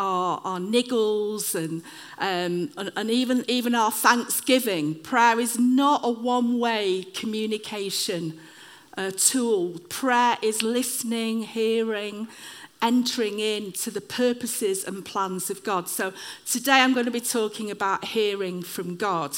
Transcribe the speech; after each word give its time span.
our, 0.00 0.40
our 0.44 0.58
niggles, 0.58 1.54
and, 1.54 1.82
um, 2.18 2.72
and, 2.76 2.90
and 2.96 3.10
even, 3.10 3.44
even 3.48 3.74
our 3.74 3.92
thanksgiving. 3.92 4.94
Prayer 4.94 5.38
is 5.38 5.58
not 5.58 6.00
a 6.02 6.10
one 6.10 6.58
way 6.58 7.04
communication 7.14 8.40
uh, 8.96 9.10
tool. 9.16 9.78
Prayer 9.90 10.38
is 10.42 10.62
listening, 10.62 11.42
hearing, 11.42 12.28
entering 12.82 13.38
into 13.38 13.90
the 13.90 14.00
purposes 14.00 14.84
and 14.84 15.04
plans 15.04 15.50
of 15.50 15.62
God. 15.62 15.88
So 15.88 16.12
today 16.46 16.80
I'm 16.80 16.94
going 16.94 17.06
to 17.06 17.12
be 17.12 17.20
talking 17.20 17.70
about 17.70 18.06
hearing 18.06 18.62
from 18.62 18.96
God. 18.96 19.36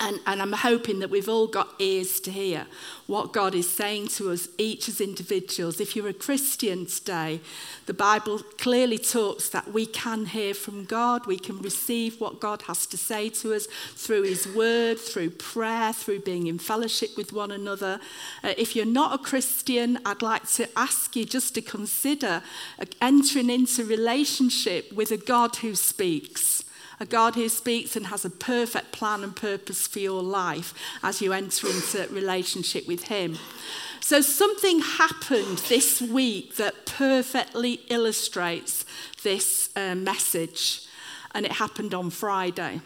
And, 0.00 0.18
and, 0.26 0.42
I'm 0.42 0.52
hoping 0.52 0.98
that 1.00 1.10
we've 1.10 1.28
all 1.28 1.46
got 1.46 1.68
ears 1.78 2.18
to 2.20 2.32
hear 2.32 2.66
what 3.06 3.32
God 3.32 3.54
is 3.54 3.70
saying 3.70 4.08
to 4.08 4.32
us, 4.32 4.48
each 4.58 4.88
as 4.88 5.00
individuals. 5.00 5.78
If 5.78 5.94
you're 5.94 6.08
a 6.08 6.12
Christian 6.12 6.86
today, 6.86 7.40
the 7.86 7.94
Bible 7.94 8.40
clearly 8.58 8.98
talks 8.98 9.48
that 9.50 9.72
we 9.72 9.86
can 9.86 10.26
hear 10.26 10.52
from 10.52 10.84
God. 10.84 11.26
We 11.26 11.38
can 11.38 11.60
receive 11.60 12.20
what 12.20 12.40
God 12.40 12.62
has 12.62 12.86
to 12.86 12.98
say 12.98 13.28
to 13.30 13.54
us 13.54 13.68
through 13.94 14.22
His 14.22 14.48
Word, 14.48 14.98
through 14.98 15.30
prayer, 15.30 15.92
through 15.92 16.20
being 16.20 16.48
in 16.48 16.58
fellowship 16.58 17.10
with 17.16 17.32
one 17.32 17.52
another. 17.52 18.00
Uh, 18.42 18.54
if 18.58 18.74
you're 18.74 18.84
not 18.84 19.14
a 19.14 19.22
Christian, 19.22 20.00
I'd 20.04 20.22
like 20.22 20.48
to 20.54 20.68
ask 20.76 21.14
you 21.14 21.24
just 21.24 21.54
to 21.54 21.62
consider 21.62 22.42
entering 23.00 23.48
into 23.48 23.84
relationship 23.84 24.92
with 24.92 25.12
a 25.12 25.18
God 25.18 25.54
who 25.56 25.76
speaks 25.76 26.64
a 27.00 27.06
God 27.06 27.34
who 27.34 27.48
speaks 27.48 27.96
and 27.96 28.06
has 28.06 28.24
a 28.24 28.30
perfect 28.30 28.92
plan 28.92 29.22
and 29.24 29.34
purpose 29.34 29.86
for 29.86 29.98
your 29.98 30.22
life 30.22 30.74
as 31.02 31.20
you 31.20 31.32
enter 31.32 31.66
into 31.68 32.08
relationship 32.12 32.86
with 32.86 33.04
Him. 33.04 33.38
So, 34.00 34.20
something 34.20 34.80
happened 34.80 35.58
this 35.68 36.02
week 36.02 36.56
that 36.56 36.84
perfectly 36.84 37.80
illustrates 37.88 38.84
this 39.22 39.70
uh, 39.74 39.94
message, 39.94 40.86
and 41.34 41.46
it 41.46 41.52
happened 41.52 41.94
on 41.94 42.10
Friday. 42.10 42.80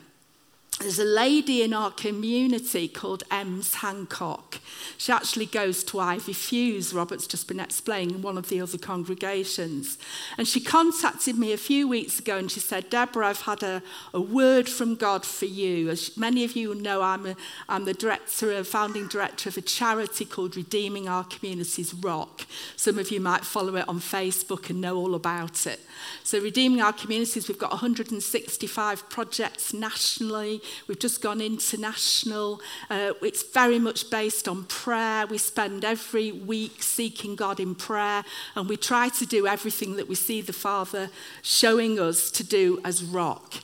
There's 0.81 1.01
a 1.01 1.05
lady 1.05 1.63
in 1.63 1.75
our 1.75 1.91
community 1.91 2.87
called 2.87 3.25
Ems 3.33 3.75
Hancock. 3.75 4.61
She 4.97 5.11
actually 5.11 5.47
goes 5.47 5.83
to 5.85 5.99
Ivy 5.99 6.33
Fuse, 6.33 6.95
Robert's 6.95 7.27
just 7.27 7.49
been 7.49 7.59
explaining, 7.59 8.23
one 8.23 8.39
of 8.39 8.49
the 8.49 8.61
other 8.61 8.79
congregations. 8.79 9.99
And 10.37 10.47
she 10.47 10.61
contacted 10.61 11.37
me 11.37 11.53
a 11.53 11.57
few 11.57 11.89
weeks 11.89 12.21
ago 12.21 12.39
and 12.39 12.49
she 12.49 12.61
said, 12.61 12.91
Deborah, 12.91 13.27
I've 13.27 13.43
had 13.43 13.65
a, 13.65 13.83
a 14.15 14.21
word 14.21 14.69
from 14.69 14.95
God 14.95 15.25
for 15.25 15.47
you. 15.47 15.91
As 15.91 16.17
many 16.17 16.45
of 16.45 16.55
you 16.55 16.73
know, 16.77 17.03
I'm, 17.03 17.27
a, 17.27 17.37
I'm 17.69 17.85
the 17.85 17.95
director, 17.95 18.53
a 18.53 18.63
founding 18.63 19.09
director 19.09 19.49
of 19.49 19.57
a 19.57 19.63
charity 19.63 20.25
called 20.25 20.57
Redeeming 20.57 21.09
Our 21.09 21.25
Communities 21.25 21.93
ROC. 21.93 22.47
Some 22.77 22.99
of 22.99 23.11
you 23.11 23.21
might 23.21 23.45
follow 23.45 23.75
it 23.77 23.89
on 23.89 23.99
Facebook 23.99 24.71
and 24.71 24.81
know 24.81 24.97
all 24.97 25.17
about 25.17 25.67
it. 25.67 25.81
So, 26.23 26.41
Redeeming 26.41 26.81
Our 26.81 26.93
Communities, 26.93 27.49
we've 27.49 27.59
got 27.59 27.71
165 27.71 29.11
projects 29.11 29.75
nationally. 29.75 30.63
We've 30.87 30.99
just 30.99 31.23
gone 31.23 31.41
international. 31.41 32.61
Uh, 32.91 33.13
it's 33.23 33.43
very 33.43 33.79
much 33.79 34.11
based 34.11 34.49
on 34.49 34.65
prayer. 34.65 35.27
We 35.27 35.39
spend 35.39 35.85
every 35.85 36.33
week 36.33 36.83
seeking 36.83 37.37
God 37.37 37.61
in 37.61 37.75
prayer, 37.75 38.25
and 38.55 38.69
we 38.69 38.77
try 38.77 39.09
to 39.11 39.27
do 39.27 39.47
everything 39.47 39.97
that 39.97 40.09
we 40.09 40.15
see 40.15 40.41
the 40.41 40.53
Father 40.53 41.11
showing 41.43 41.99
us 41.99 42.31
to 42.33 42.45
do 42.45 42.81
as 42.85 43.03
ROC. 43.03 43.55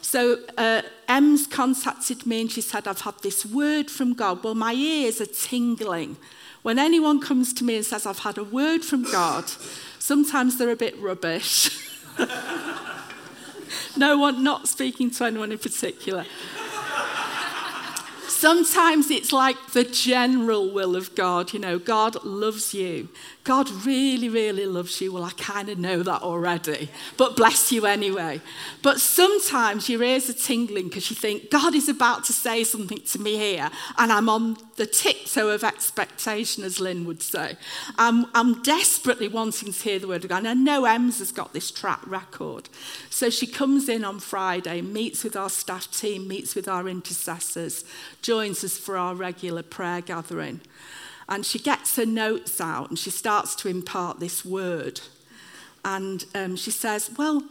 So 0.00 0.38
uh, 0.56 0.82
Ems 1.08 1.48
contacted 1.48 2.24
me 2.24 2.42
and 2.42 2.52
she 2.52 2.60
said, 2.60 2.86
I've 2.86 3.00
had 3.00 3.18
this 3.22 3.44
word 3.44 3.90
from 3.90 4.14
God. 4.14 4.44
Well, 4.44 4.54
my 4.54 4.72
ears 4.72 5.20
are 5.20 5.26
tingling. 5.26 6.16
When 6.62 6.78
anyone 6.78 7.20
comes 7.20 7.52
to 7.54 7.64
me 7.64 7.76
and 7.76 7.84
says, 7.84 8.06
I've 8.06 8.20
had 8.20 8.38
a 8.38 8.44
word 8.44 8.84
from 8.84 9.02
God, 9.10 9.44
sometimes 9.98 10.56
they're 10.56 10.70
a 10.70 10.76
bit 10.76 10.96
rubbish. 11.00 11.90
no 13.96 14.18
one, 14.18 14.42
not 14.42 14.68
speaking 14.68 15.10
to 15.12 15.24
anyone 15.24 15.52
in 15.52 15.58
particular. 15.58 16.24
Sometimes 18.28 19.10
it's 19.10 19.32
like 19.32 19.56
the 19.72 19.84
general 19.84 20.70
will 20.70 20.96
of 20.96 21.14
God. 21.14 21.52
You 21.52 21.60
know, 21.60 21.78
God 21.78 22.24
loves 22.24 22.74
you. 22.74 23.08
God 23.44 23.70
really, 23.84 24.30
really 24.30 24.64
loves 24.64 25.02
you. 25.02 25.12
Well, 25.12 25.22
I 25.22 25.30
kind 25.32 25.68
of 25.68 25.78
know 25.78 26.02
that 26.02 26.22
already, 26.22 26.88
but 27.18 27.36
bless 27.36 27.70
you 27.70 27.84
anyway. 27.84 28.40
But 28.82 29.00
sometimes 29.00 29.86
your 29.90 30.02
ears 30.02 30.30
are 30.30 30.34
tingling 30.34 30.88
because 30.88 31.10
you 31.10 31.16
think, 31.16 31.50
God 31.50 31.74
is 31.74 31.90
about 31.90 32.24
to 32.24 32.32
say 32.32 32.64
something 32.64 33.02
to 33.02 33.18
me 33.20 33.36
here, 33.36 33.70
and 33.98 34.10
I'm 34.10 34.30
on 34.30 34.56
the 34.76 34.86
tiptoe 34.86 35.48
of 35.48 35.62
expectation, 35.62 36.64
as 36.64 36.80
Lynn 36.80 37.04
would 37.04 37.22
say. 37.22 37.56
I'm, 37.98 38.26
I'm 38.34 38.62
desperately 38.62 39.28
wanting 39.28 39.74
to 39.74 39.78
hear 39.78 39.98
the 39.98 40.08
word 40.08 40.24
of 40.24 40.30
God. 40.30 40.38
And 40.38 40.48
I 40.48 40.54
know 40.54 40.86
Ems 40.86 41.18
has 41.18 41.30
got 41.30 41.52
this 41.52 41.70
track 41.70 42.00
record. 42.06 42.70
So 43.10 43.28
she 43.28 43.46
comes 43.46 43.90
in 43.90 44.04
on 44.04 44.20
Friday, 44.20 44.80
meets 44.80 45.22
with 45.22 45.36
our 45.36 45.50
staff 45.50 45.90
team, 45.90 46.26
meets 46.26 46.54
with 46.54 46.66
our 46.66 46.88
intercessors, 46.88 47.84
joins 48.22 48.64
us 48.64 48.78
for 48.78 48.96
our 48.96 49.14
regular 49.14 49.62
prayer 49.62 50.00
gathering. 50.00 50.62
And 51.28 51.44
she 51.44 51.58
gets 51.58 51.96
her 51.96 52.06
notes 52.06 52.60
out 52.60 52.90
and 52.90 52.98
she 52.98 53.10
starts 53.10 53.54
to 53.56 53.68
impart 53.68 54.20
this 54.20 54.44
word. 54.44 55.00
And 55.84 56.24
um, 56.34 56.56
she 56.56 56.70
says, 56.70 57.10
Well, 57.16 57.42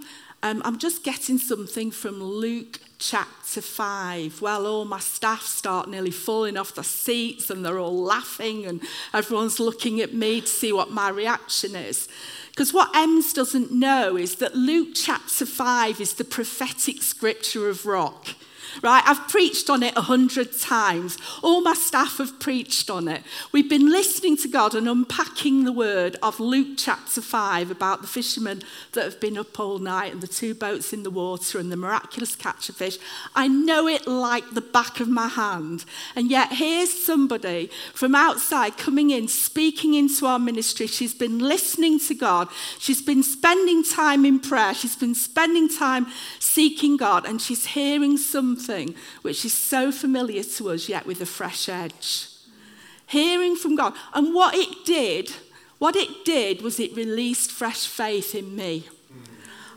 um, 0.43 0.61
I'm 0.65 0.77
just 0.77 1.03
getting 1.05 1.37
something 1.37 1.89
from 1.89 2.21
Luke 2.21 2.79
chapter 2.99 3.61
5. 3.61 4.41
Well, 4.41 4.67
all 4.67 4.83
my 4.83 4.99
staff 4.99 5.43
start 5.43 5.89
nearly 5.89 6.11
falling 6.11 6.57
off 6.57 6.75
their 6.75 6.83
seats 6.83 7.49
and 7.49 7.65
they're 7.65 7.79
all 7.79 8.03
laughing 8.03 8.65
and 8.65 8.81
everyone's 9.13 9.59
looking 9.59 10.01
at 10.01 10.13
me 10.13 10.41
to 10.41 10.47
see 10.47 10.73
what 10.73 10.91
my 10.91 11.09
reaction 11.09 11.75
is. 11.75 12.09
Because 12.49 12.73
what 12.73 12.95
Ems 12.95 13.31
doesn't 13.33 13.71
know 13.71 14.17
is 14.17 14.35
that 14.35 14.53
Luke 14.53 14.89
chapter 14.93 15.45
5 15.45 16.01
is 16.01 16.13
the 16.15 16.25
prophetic 16.25 17.01
scripture 17.01 17.69
of 17.69 17.85
rock. 17.85 18.35
Right? 18.81 19.03
I've 19.05 19.27
preached 19.27 19.69
on 19.69 19.83
it 19.83 19.95
a 19.95 20.01
hundred 20.01 20.57
times. 20.57 21.17
All 21.41 21.61
my 21.61 21.73
staff 21.73 22.17
have 22.17 22.39
preached 22.39 22.89
on 22.89 23.07
it. 23.07 23.23
We've 23.51 23.69
been 23.69 23.89
listening 23.89 24.37
to 24.37 24.47
God 24.47 24.73
and 24.73 24.87
unpacking 24.87 25.65
the 25.65 25.71
word 25.71 26.17
of 26.23 26.39
Luke 26.39 26.77
chapter 26.77 27.21
5 27.21 27.71
about 27.71 28.01
the 28.01 28.07
fishermen 28.07 28.63
that 28.93 29.03
have 29.03 29.19
been 29.19 29.37
up 29.37 29.59
all 29.59 29.79
night 29.79 30.13
and 30.13 30.21
the 30.21 30.27
two 30.27 30.53
boats 30.53 30.93
in 30.93 31.03
the 31.03 31.11
water 31.11 31.59
and 31.59 31.71
the 31.71 31.77
miraculous 31.77 32.35
catch 32.35 32.69
of 32.69 32.75
fish. 32.75 32.97
I 33.35 33.47
know 33.47 33.87
it 33.87 34.07
like 34.07 34.51
the 34.51 34.61
back 34.61 34.99
of 34.99 35.07
my 35.07 35.27
hand. 35.27 35.85
And 36.15 36.29
yet, 36.31 36.53
here's 36.53 36.91
somebody 36.91 37.69
from 37.93 38.15
outside 38.15 38.77
coming 38.77 39.11
in, 39.11 39.27
speaking 39.27 39.93
into 39.93 40.25
our 40.25 40.39
ministry. 40.39 40.87
She's 40.87 41.13
been 41.13 41.39
listening 41.39 41.99
to 41.99 42.15
God, 42.15 42.49
she's 42.79 43.01
been 43.01 43.23
spending 43.23 43.83
time 43.83 44.25
in 44.25 44.39
prayer, 44.39 44.73
she's 44.73 44.95
been 44.95 45.15
spending 45.15 45.69
time 45.69 46.07
seeking 46.39 46.97
God, 46.97 47.25
and 47.25 47.41
she's 47.41 47.65
hearing 47.67 48.17
something 48.17 48.62
something 48.63 48.95
which 49.21 49.45
is 49.45 49.53
so 49.53 49.91
familiar 49.91 50.43
to 50.43 50.71
us, 50.71 50.89
yet 50.89 51.05
with 51.05 51.21
a 51.21 51.25
fresh 51.25 51.69
edge. 51.69 52.27
Hearing 53.07 53.55
from 53.55 53.75
God. 53.75 53.93
And 54.13 54.33
what 54.33 54.55
it 54.55 54.85
did, 54.85 55.31
what 55.79 55.95
it 55.95 56.25
did 56.25 56.61
was 56.61 56.79
it 56.79 56.95
released 56.95 57.51
fresh 57.51 57.85
faith 57.85 58.33
in 58.35 58.55
me. 58.55 58.87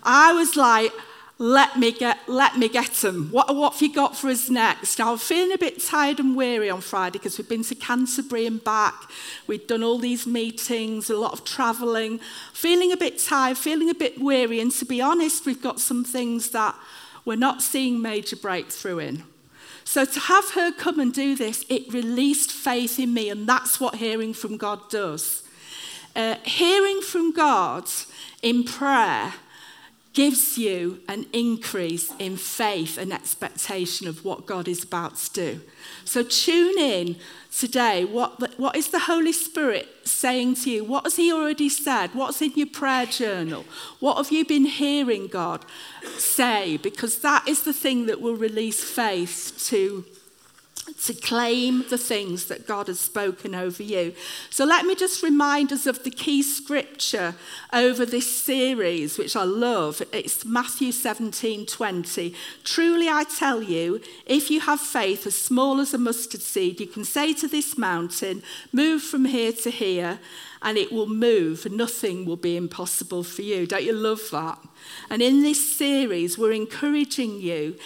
I 0.03 0.33
was 0.33 0.57
like, 0.57 0.93
let 1.39 1.79
me 1.79 1.93
get 1.93 2.19
let 2.29 2.57
me 2.57 2.67
get 2.67 2.93
them. 2.93 3.29
What, 3.31 3.55
what 3.55 3.75
have 3.75 3.83
you 3.83 3.93
got 3.93 4.17
for 4.17 4.29
us 4.29 4.49
next? 4.49 4.99
Now 4.99 5.13
I'm 5.13 5.19
feeling 5.19 5.53
a 5.53 5.59
bit 5.59 5.84
tired 5.84 6.19
and 6.19 6.34
weary 6.34 6.71
on 6.71 6.81
Friday 6.81 7.19
because 7.19 7.37
we've 7.37 7.49
been 7.49 7.65
to 7.65 7.75
Canterbury 7.75 8.47
and 8.47 8.63
back. 8.65 8.95
We've 9.47 9.66
done 9.66 9.83
all 9.83 9.99
these 9.99 10.27
meetings, 10.27 11.10
a 11.10 11.16
lot 11.16 11.34
of 11.34 11.45
travelling. 11.45 12.21
Feeling 12.55 12.91
a 12.91 12.97
bit 12.97 13.19
tired, 13.19 13.59
feeling 13.59 13.91
a 13.91 13.95
bit 13.95 14.19
weary, 14.19 14.60
and 14.60 14.72
to 14.72 14.87
be 14.87 15.03
honest, 15.03 15.45
we've 15.45 15.60
got 15.60 15.78
some 15.78 16.05
things 16.05 16.53
that 16.53 16.75
we're 17.27 17.37
not 17.37 17.61
seeing 17.61 18.01
major 18.01 18.37
breakthrough 18.37 18.99
in. 18.99 19.25
So 19.84 20.05
to 20.05 20.21
have 20.21 20.53
her 20.53 20.73
come 20.73 20.99
and 20.99 21.13
do 21.13 21.37
this, 21.37 21.65
it 21.69 21.93
released 21.93 22.51
faith 22.51 22.99
in 22.99 23.13
me, 23.13 23.28
and 23.28 23.47
that's 23.47 23.78
what 23.78 23.97
hearing 23.97 24.33
from 24.33 24.57
God 24.57 24.89
does. 24.89 25.43
Uh, 26.15 26.37
hearing 26.45 27.03
from 27.03 27.33
God 27.33 27.84
in 28.43 28.65
prayer 28.65 29.34
gives 30.16 30.57
you 30.57 30.98
an 31.09 31.27
increase 31.34 32.10
in 32.18 32.39
faith 32.39 32.97
and 32.97 33.13
expectation 33.13 34.09
of 34.09 34.24
what 34.24 34.47
God 34.47 34.66
is 34.66 34.83
about 34.83 35.15
to 35.16 35.30
do. 35.30 35.60
So 36.07 36.22
tune 36.22 36.78
in 36.78 37.16
today. 37.53 38.07
What, 38.07 38.41
the, 38.41 38.51
what 38.57 38.77
is 38.77 38.89
the 38.89 39.01
Holy 39.01 39.34
Spirit 39.34 39.86
saying 40.04 40.54
to 40.54 40.71
you? 40.71 40.84
What 40.84 41.04
has 41.04 41.16
He 41.16 41.30
already 41.30 41.68
said? 41.68 42.15
What's 42.15 42.41
in 42.41 42.53
your 42.54 42.66
prayer 42.66 43.04
journal? 43.04 43.66
What 44.01 44.16
have 44.16 44.33
you 44.33 44.47
been 44.47 44.65
hearing 44.65 45.27
God 45.27 45.66
say? 46.16 46.78
Because 46.78 47.19
that 47.19 47.47
is 47.47 47.65
the 47.65 47.74
thing 47.74 48.07
that 48.07 48.22
will 48.22 48.36
release 48.36 48.83
faith 48.83 49.62
to 49.66 50.03
to 51.04 51.15
claim 51.15 51.84
the 51.88 51.98
things 51.98 52.47
that 52.47 52.66
God 52.66 52.86
has 52.86 53.00
spoken 53.00 53.54
over 53.54 53.83
you. 53.83 54.15
So 54.50 54.65
let 54.65 54.86
me 54.86 54.94
just 54.94 55.22
remind 55.22 55.72
us 55.72 55.86
of 55.86 56.04
the 56.04 56.10
key 56.10 56.42
scripture 56.42 57.34
over 57.72 58.06
this 58.06 58.30
series, 58.30 59.18
which 59.18 59.36
I 59.36 59.44
love. 59.44 60.03
It's 60.12 60.44
Matthew 60.44 60.92
17 60.92 61.66
20. 61.66 62.34
Truly 62.65 63.09
I 63.09 63.24
tell 63.24 63.62
you, 63.62 64.00
if 64.27 64.50
you 64.50 64.60
have 64.60 64.80
faith 64.80 65.27
as 65.27 65.36
small 65.36 65.80
as 65.80 65.92
a 65.92 65.98
mustard 65.98 66.42
seed, 66.42 66.80
you 66.80 66.86
can 66.86 67.04
say 67.04 67.33
to 67.34 67.48
this 67.48 67.77
mountain, 67.77 68.42
Move 68.72 69.03
from 69.03 69.24
here 69.24 69.53
to 69.53 69.71
here, 69.71 70.18
and 70.62 70.78
it 70.78 70.92
will 70.92 71.06
move. 71.06 71.71
Nothing 71.71 72.24
will 72.24 72.36
be 72.36 72.56
impossible 72.56 73.22
for 73.22 73.42
you. 73.42 73.66
Don't 73.66 73.84
you 73.84 73.92
love 73.92 74.22
that? 74.33 74.59
And 75.10 75.22
in 75.22 75.42
this 75.42 75.77
series, 75.77 76.38
we're 76.38 76.53
encouraging 76.53 77.41
you 77.41 77.77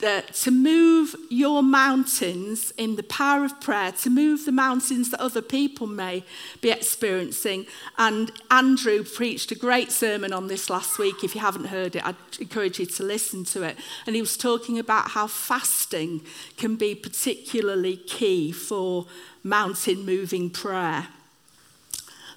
that 0.00 0.34
to 0.34 0.50
move 0.50 1.14
your 1.28 1.62
mountains 1.62 2.72
in 2.76 2.96
the 2.96 3.02
power 3.02 3.44
of 3.44 3.60
prayer, 3.60 3.92
to 3.92 4.10
move 4.10 4.44
the 4.44 4.52
mountains 4.52 5.10
that 5.10 5.20
other 5.20 5.42
people 5.42 5.86
may 5.86 6.24
be 6.60 6.70
experiencing. 6.70 7.66
And 7.98 8.32
Andrew 8.50 9.04
preached 9.04 9.52
a 9.52 9.54
great 9.54 9.92
sermon 9.92 10.32
on 10.32 10.48
this 10.48 10.68
last 10.68 10.98
week. 10.98 11.22
If 11.22 11.34
you 11.34 11.40
haven't 11.40 11.66
heard 11.66 11.96
it, 11.96 12.06
I'd 12.06 12.16
encourage 12.40 12.78
you 12.78 12.86
to 12.86 13.02
listen 13.02 13.44
to 13.46 13.62
it. 13.62 13.76
And 14.06 14.14
he 14.14 14.20
was 14.20 14.36
talking 14.36 14.78
about 14.78 15.10
how 15.10 15.26
fasting 15.26 16.22
can 16.56 16.76
be 16.76 16.94
particularly 16.94 17.96
key 17.96 18.52
for 18.52 19.06
mountain 19.42 20.04
moving 20.04 20.50
prayer. 20.50 21.08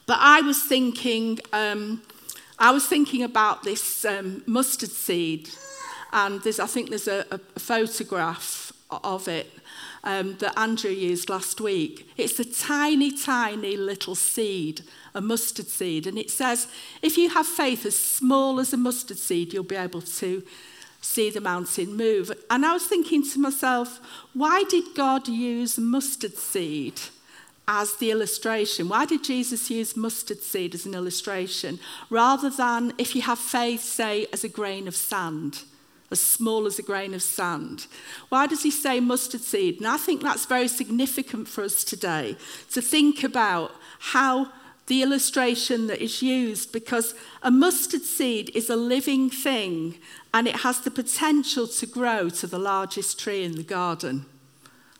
But 0.05 0.17
I 0.19 0.41
was 0.41 0.61
thinking, 0.61 1.39
um, 1.53 2.01
I 2.59 2.71
was 2.71 2.85
thinking 2.85 3.23
about 3.23 3.63
this 3.63 4.05
um, 4.05 4.43
mustard 4.45 4.91
seed 4.91 5.49
and 6.13 6.41
there's, 6.43 6.59
I 6.59 6.67
think 6.67 6.89
there's 6.89 7.07
a, 7.07 7.25
a 7.31 7.39
photograph 7.59 8.71
of 9.03 9.27
it 9.27 9.51
um, 10.03 10.35
that 10.37 10.57
Andrew 10.57 10.91
used 10.91 11.29
last 11.29 11.59
week. 11.59 12.07
It's 12.17 12.39
a 12.39 12.45
tiny, 12.45 13.11
tiny 13.11 13.75
little 13.75 14.15
seed, 14.15 14.81
a 15.15 15.21
mustard 15.21 15.67
seed. 15.67 16.05
And 16.05 16.17
it 16.17 16.29
says, 16.29 16.67
if 17.01 17.17
you 17.17 17.29
have 17.29 17.47
faith 17.47 17.85
as 17.85 17.97
small 17.97 18.59
as 18.59 18.73
a 18.73 18.77
mustard 18.77 19.17
seed, 19.17 19.53
you'll 19.53 19.63
be 19.63 19.75
able 19.75 20.01
to 20.01 20.43
see 21.01 21.29
the 21.29 21.41
mountain 21.41 21.97
move. 21.97 22.31
And 22.49 22.65
I 22.65 22.73
was 22.73 22.85
thinking 22.85 23.23
to 23.31 23.39
myself, 23.39 23.99
why 24.33 24.63
did 24.69 24.95
God 24.95 25.27
use 25.27 25.77
mustard 25.77 26.37
seed? 26.37 26.99
as 27.65 27.95
the 27.95 28.11
illustration. 28.11 28.89
Why 28.89 29.05
did 29.05 29.23
Jesus 29.23 29.69
use 29.71 29.95
mustard 29.95 30.41
seed 30.41 30.75
as 30.75 30.85
an 30.85 30.93
illustration 30.93 31.79
rather 32.09 32.49
than, 32.49 32.91
if 32.97 33.15
you 33.15 33.21
have 33.21 33.39
faith, 33.39 33.81
say, 33.81 34.27
as 34.33 34.43
a 34.43 34.49
grain 34.49 34.85
of 34.85 34.97
sand? 34.97 35.63
As 36.13 36.21
small 36.21 36.65
as 36.65 36.79
a 36.79 36.83
grain 36.83 37.13
of 37.13 37.21
sand. 37.21 37.87
Why 38.29 38.47
does 38.47 38.63
he 38.63 38.71
say 38.71 39.01
mustard 39.01 39.41
seed? 39.41 39.79
And 39.79 39.87
I 39.87 39.97
think 39.97 40.21
that's 40.21 40.45
very 40.45 40.69
significant 40.69 41.49
for 41.49 41.65
us 41.65 41.83
today 41.83 42.37
to 42.71 42.81
think 42.81 43.25
about 43.25 43.71
how 43.99 44.53
the 44.87 45.01
illustration 45.01 45.87
that 45.87 46.01
is 46.01 46.21
used 46.21 46.71
because 46.71 47.15
a 47.41 47.51
mustard 47.51 48.03
seed 48.03 48.51
is 48.55 48.69
a 48.69 48.75
living 48.75 49.29
thing 49.29 49.95
and 50.33 50.47
it 50.47 50.57
has 50.57 50.79
the 50.81 50.91
potential 50.91 51.67
to 51.67 51.85
grow 51.85 52.29
to 52.29 52.47
the 52.47 52.59
largest 52.59 53.19
tree 53.19 53.43
in 53.43 53.55
the 53.55 53.63
garden. 53.63 54.25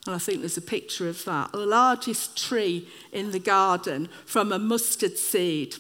And 0.05 0.15
I 0.15 0.17
think 0.17 0.39
there's 0.39 0.57
a 0.57 0.61
picture 0.61 1.07
of 1.07 1.23
that. 1.25 1.51
The 1.53 1.65
largest 1.65 2.37
tree 2.37 2.89
in 3.11 3.31
the 3.31 3.39
garden 3.39 4.09
from 4.25 4.51
a 4.51 4.59
mustard 4.59 5.17
seed. 5.17 5.75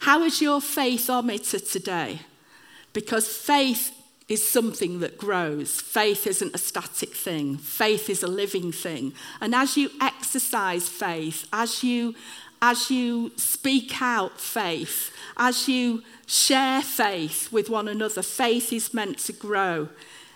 How 0.00 0.22
is 0.22 0.40
your 0.40 0.60
faith 0.60 1.08
faithometer 1.08 1.72
today? 1.72 2.20
Because 2.96 3.28
faith 3.28 3.92
is 4.26 4.42
something 4.42 5.00
that 5.00 5.18
grows. 5.18 5.82
Faith 5.82 6.26
isn't 6.26 6.54
a 6.54 6.58
static 6.58 7.10
thing, 7.10 7.58
faith 7.58 8.08
is 8.08 8.22
a 8.22 8.26
living 8.26 8.72
thing. 8.72 9.12
And 9.38 9.54
as 9.54 9.76
you 9.76 9.90
exercise 10.00 10.88
faith, 10.88 11.46
as 11.52 11.84
you 11.84 12.14
as 12.62 12.90
you 12.90 13.32
speak 13.36 14.00
out 14.00 14.40
faith, 14.40 15.12
as 15.36 15.68
you 15.68 16.02
share 16.26 16.80
faith 16.80 17.52
with 17.52 17.68
one 17.68 17.86
another, 17.86 18.22
faith 18.22 18.72
is 18.72 18.94
meant 18.94 19.18
to 19.18 19.34
grow. 19.34 19.90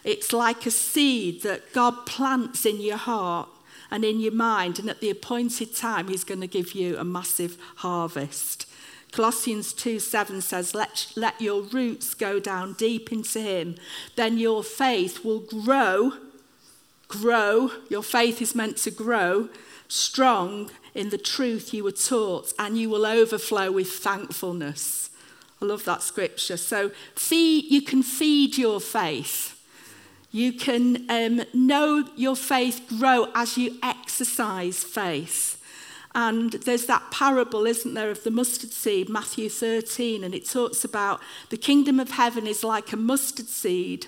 It's 0.04 0.34
like 0.34 0.66
a 0.66 0.70
seed 0.70 1.40
that 1.40 1.72
God 1.72 2.04
plants 2.04 2.66
in 2.66 2.78
your 2.78 2.98
heart 2.98 3.48
and 3.90 4.04
in 4.04 4.20
your 4.20 4.34
mind, 4.34 4.78
and 4.78 4.90
at 4.90 5.00
the 5.00 5.08
appointed 5.08 5.74
time, 5.74 6.08
He's 6.08 6.24
going 6.24 6.42
to 6.42 6.46
give 6.46 6.74
you 6.74 6.98
a 6.98 7.04
massive 7.04 7.56
harvest. 7.76 8.66
Colossians 9.12 9.72
2 9.72 9.98
7 9.98 10.40
says, 10.40 10.74
let, 10.74 11.12
let 11.16 11.40
your 11.40 11.62
roots 11.62 12.14
go 12.14 12.38
down 12.38 12.74
deep 12.74 13.12
into 13.12 13.40
Him. 13.40 13.76
Then 14.16 14.38
your 14.38 14.62
faith 14.62 15.24
will 15.24 15.40
grow, 15.40 16.12
grow. 17.08 17.70
Your 17.88 18.02
faith 18.02 18.40
is 18.40 18.54
meant 18.54 18.76
to 18.78 18.90
grow 18.90 19.48
strong 19.88 20.70
in 20.94 21.10
the 21.10 21.18
truth 21.18 21.74
you 21.74 21.84
were 21.84 21.92
taught, 21.92 22.52
and 22.58 22.78
you 22.78 22.88
will 22.88 23.06
overflow 23.06 23.70
with 23.70 23.90
thankfulness. 23.90 25.10
I 25.60 25.66
love 25.66 25.84
that 25.84 26.02
scripture. 26.02 26.56
So, 26.56 26.90
feed, 27.14 27.70
you 27.70 27.82
can 27.82 28.02
feed 28.02 28.56
your 28.56 28.80
faith. 28.80 29.56
You 30.32 30.52
can 30.52 31.10
um, 31.10 31.42
know 31.52 32.08
your 32.16 32.36
faith 32.36 32.86
grow 32.98 33.28
as 33.34 33.58
you 33.58 33.76
exercise 33.82 34.84
faith. 34.84 35.59
And 36.14 36.52
there's 36.52 36.86
that 36.86 37.10
parable, 37.10 37.66
isn't 37.66 37.94
there, 37.94 38.10
of 38.10 38.24
the 38.24 38.30
mustard 38.30 38.72
seed, 38.72 39.08
Matthew 39.08 39.48
13, 39.48 40.24
and 40.24 40.34
it 40.34 40.48
talks 40.48 40.84
about 40.84 41.20
the 41.50 41.56
kingdom 41.56 42.00
of 42.00 42.10
heaven 42.10 42.46
is 42.46 42.64
like 42.64 42.92
a 42.92 42.96
mustard 42.96 43.48
seed 43.48 44.06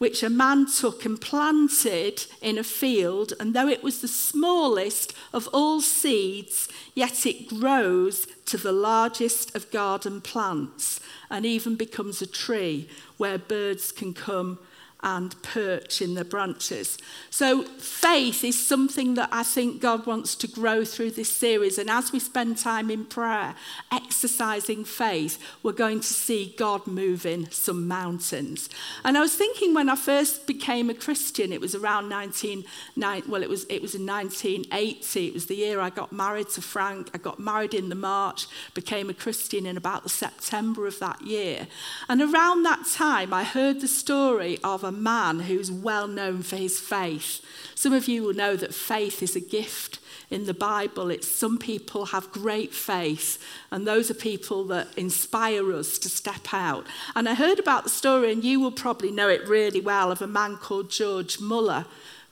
which 0.00 0.22
a 0.22 0.30
man 0.30 0.64
took 0.64 1.04
and 1.04 1.20
planted 1.20 2.24
in 2.40 2.56
a 2.56 2.64
field, 2.64 3.34
and 3.38 3.52
though 3.52 3.68
it 3.68 3.82
was 3.82 4.00
the 4.00 4.08
smallest 4.08 5.12
of 5.34 5.46
all 5.52 5.82
seeds, 5.82 6.70
yet 6.94 7.26
it 7.26 7.46
grows 7.46 8.26
to 8.46 8.56
the 8.56 8.72
largest 8.72 9.54
of 9.54 9.70
garden 9.70 10.22
plants 10.22 11.00
and 11.28 11.44
even 11.44 11.76
becomes 11.76 12.22
a 12.22 12.26
tree 12.26 12.88
where 13.18 13.36
birds 13.36 13.92
can 13.92 14.14
come 14.14 14.58
and 15.02 15.40
perch 15.42 16.02
in 16.02 16.14
the 16.14 16.24
branches. 16.24 16.98
So, 17.30 17.64
faith 17.64 18.44
is 18.44 18.66
something 18.66 19.14
that 19.14 19.30
I 19.32 19.42
think 19.42 19.80
God 19.80 20.06
wants 20.06 20.34
to 20.36 20.46
grow 20.46 20.84
through 20.84 21.12
this 21.12 21.32
series. 21.32 21.78
And 21.78 21.90
as 21.90 22.12
we 22.12 22.18
spend 22.18 22.58
time 22.58 22.90
in 22.90 23.04
prayer, 23.06 23.54
exercising 23.90 24.84
faith, 24.84 25.38
we're 25.62 25.72
going 25.72 26.00
to 26.00 26.06
see 26.06 26.54
God 26.58 26.86
moving 26.86 27.48
some 27.50 27.88
mountains. 27.88 28.68
And 29.04 29.16
I 29.16 29.20
was 29.20 29.34
thinking 29.34 29.74
when 29.74 29.88
I 29.88 29.96
first 29.96 30.46
became 30.46 30.90
a 30.90 30.94
Christian, 30.94 31.52
it 31.52 31.60
was 31.60 31.74
around 31.74 32.08
19, 32.08 32.64
well, 32.96 33.42
it 33.42 33.48
was, 33.48 33.64
it 33.64 33.80
was 33.80 33.94
in 33.94 34.06
1980. 34.06 35.26
It 35.26 35.34
was 35.34 35.46
the 35.46 35.56
year 35.56 35.80
I 35.80 35.90
got 35.90 36.12
married 36.12 36.48
to 36.50 36.62
Frank. 36.62 37.10
I 37.14 37.18
got 37.18 37.38
married 37.38 37.74
in 37.74 37.88
the 37.88 37.94
March, 37.94 38.46
became 38.74 39.08
a 39.08 39.14
Christian 39.14 39.66
in 39.66 39.76
about 39.76 40.02
the 40.02 40.08
September 40.08 40.86
of 40.86 40.98
that 40.98 41.22
year. 41.22 41.66
And 42.08 42.20
around 42.20 42.64
that 42.64 42.86
time, 42.86 43.32
I 43.32 43.44
heard 43.44 43.80
the 43.80 43.88
story 43.88 44.58
of 44.62 44.84
a 44.84 44.89
a 44.90 44.92
man 44.92 45.38
who's 45.38 45.70
well 45.70 46.08
known 46.08 46.42
for 46.42 46.56
his 46.56 46.80
faith. 46.80 47.40
Some 47.76 47.92
of 47.92 48.08
you 48.08 48.24
will 48.24 48.34
know 48.34 48.56
that 48.56 48.74
faith 48.74 49.22
is 49.22 49.36
a 49.36 49.40
gift 49.40 50.00
in 50.30 50.46
the 50.46 50.52
Bible. 50.52 51.10
It's 51.10 51.28
some 51.28 51.58
people 51.58 52.06
have 52.06 52.32
great 52.32 52.74
faith, 52.74 53.38
and 53.70 53.86
those 53.86 54.10
are 54.10 54.14
people 54.14 54.64
that 54.64 54.88
inspire 54.96 55.72
us 55.72 55.96
to 56.00 56.08
step 56.08 56.52
out. 56.52 56.88
And 57.14 57.28
I 57.28 57.34
heard 57.34 57.60
about 57.60 57.84
the 57.84 57.90
story, 57.90 58.32
and 58.32 58.42
you 58.42 58.58
will 58.58 58.72
probably 58.72 59.12
know 59.12 59.28
it 59.28 59.46
really 59.46 59.80
well, 59.80 60.10
of 60.10 60.20
a 60.22 60.26
man 60.26 60.56
called 60.56 60.90
George 60.90 61.38
Muller. 61.38 61.86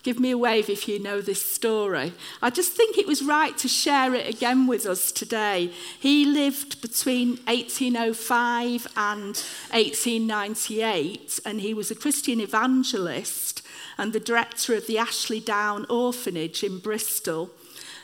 Give 0.05 0.21
me 0.21 0.31
a 0.31 0.39
wave 0.39 0.71
if 0.71 0.87
you 0.87 1.01
know 1.01 1.21
this 1.21 1.45
story. 1.45 2.13
I 2.41 2.51
just 2.51 2.73
think 2.73 2.97
it 2.97 3.07
was 3.07 3.23
right 3.23 3.59
to 3.59 3.69
share 3.69 4.15
it 4.15 4.29
again 4.33 4.69
with 4.69 4.87
us 4.87 5.11
today. 5.11 5.73
He 5.99 6.25
lived 6.25 6.81
between 6.81 7.39
1805 7.47 8.87
and 8.97 9.37
1898, 9.73 11.41
and 11.45 11.61
he 11.61 11.75
was 11.75 11.91
a 11.91 11.97
Christian 11.97 12.41
evangelist 12.41 13.63
and 13.99 14.13
the 14.13 14.21
director 14.21 14.75
of 14.75 14.87
the 14.87 14.99
Ashley 14.99 15.41
Down 15.41 15.85
Orphanage 15.91 16.63
in 16.63 16.79
Bristol. 16.79 17.51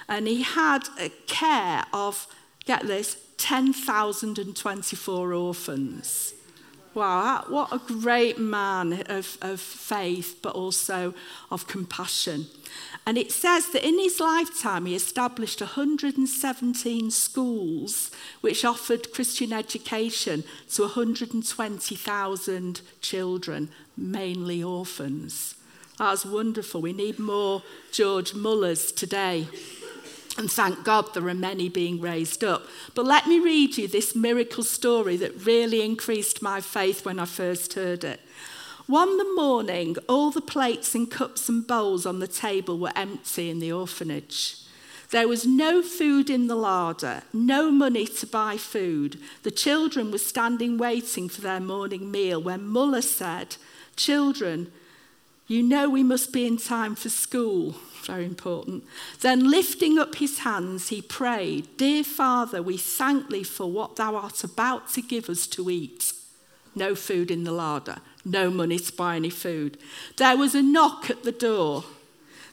And 0.08 0.26
he 0.26 0.42
had 0.42 0.88
a 0.98 1.10
care 1.26 1.84
of, 1.92 2.26
get 2.66 2.86
this, 2.86 3.16
10,024 3.38 5.32
orphans. 5.32 6.33
wow, 6.94 7.44
what 7.48 7.72
a 7.72 7.78
great 7.78 8.38
man 8.38 9.02
of, 9.08 9.38
of 9.42 9.60
faith, 9.60 10.38
but 10.42 10.54
also 10.54 11.14
of 11.50 11.66
compassion. 11.66 12.46
And 13.06 13.18
it 13.18 13.32
says 13.32 13.68
that 13.70 13.86
in 13.86 13.98
his 13.98 14.18
lifetime, 14.20 14.86
he 14.86 14.94
established 14.94 15.60
117 15.60 17.10
schools 17.10 18.10
which 18.40 18.64
offered 18.64 19.12
Christian 19.12 19.52
education 19.52 20.44
to 20.70 20.82
120,000 20.82 22.80
children, 23.00 23.68
mainly 23.96 24.62
orphans. 24.62 25.56
That's 25.98 26.24
wonderful. 26.24 26.80
We 26.80 26.92
need 26.92 27.18
more 27.18 27.62
George 27.92 28.34
Mullers 28.34 28.90
today. 28.90 29.46
And 30.36 30.50
thank 30.50 30.84
God 30.84 31.14
there 31.14 31.28
are 31.28 31.34
many 31.34 31.68
being 31.68 32.00
raised 32.00 32.42
up. 32.42 32.64
But 32.94 33.06
let 33.06 33.26
me 33.26 33.38
read 33.38 33.78
you 33.78 33.86
this 33.86 34.16
miracle 34.16 34.64
story 34.64 35.16
that 35.18 35.46
really 35.46 35.82
increased 35.82 36.42
my 36.42 36.60
faith 36.60 37.04
when 37.04 37.20
I 37.20 37.24
first 37.24 37.74
heard 37.74 38.02
it. 38.02 38.20
One 38.86 39.34
morning, 39.34 39.96
all 40.08 40.30
the 40.30 40.42
plates 40.42 40.94
and 40.94 41.10
cups 41.10 41.48
and 41.48 41.66
bowls 41.66 42.04
on 42.04 42.18
the 42.18 42.26
table 42.26 42.78
were 42.78 42.92
empty 42.96 43.48
in 43.48 43.60
the 43.60 43.72
orphanage. 43.72 44.56
There 45.10 45.28
was 45.28 45.46
no 45.46 45.80
food 45.80 46.28
in 46.28 46.48
the 46.48 46.56
larder, 46.56 47.22
no 47.32 47.70
money 47.70 48.06
to 48.06 48.26
buy 48.26 48.56
food. 48.56 49.18
The 49.42 49.50
children 49.50 50.10
were 50.10 50.18
standing 50.18 50.76
waiting 50.76 51.28
for 51.28 51.40
their 51.40 51.60
morning 51.60 52.10
meal 52.10 52.42
when 52.42 52.66
Muller 52.66 53.02
said, 53.02 53.56
Children, 53.96 54.72
you 55.46 55.62
know 55.62 55.88
we 55.88 56.02
must 56.02 56.32
be 56.32 56.46
in 56.46 56.56
time 56.56 56.94
for 56.94 57.08
school. 57.08 57.76
Very 58.04 58.24
important. 58.24 58.84
Then, 59.20 59.50
lifting 59.50 59.98
up 59.98 60.16
his 60.16 60.40
hands, 60.40 60.88
he 60.88 61.00
prayed, 61.00 61.76
Dear 61.76 62.04
Father, 62.04 62.62
we 62.62 62.76
thank 62.76 63.30
thee 63.30 63.42
for 63.42 63.70
what 63.70 63.96
thou 63.96 64.16
art 64.16 64.44
about 64.44 64.88
to 64.90 65.02
give 65.02 65.30
us 65.30 65.46
to 65.48 65.70
eat. 65.70 66.12
No 66.74 66.94
food 66.94 67.30
in 67.30 67.44
the 67.44 67.52
larder, 67.52 67.98
no 68.24 68.50
money 68.50 68.78
to 68.78 68.92
buy 68.92 69.16
any 69.16 69.30
food. 69.30 69.78
There 70.16 70.36
was 70.36 70.54
a 70.54 70.62
knock 70.62 71.08
at 71.08 71.22
the 71.22 71.32
door. 71.32 71.84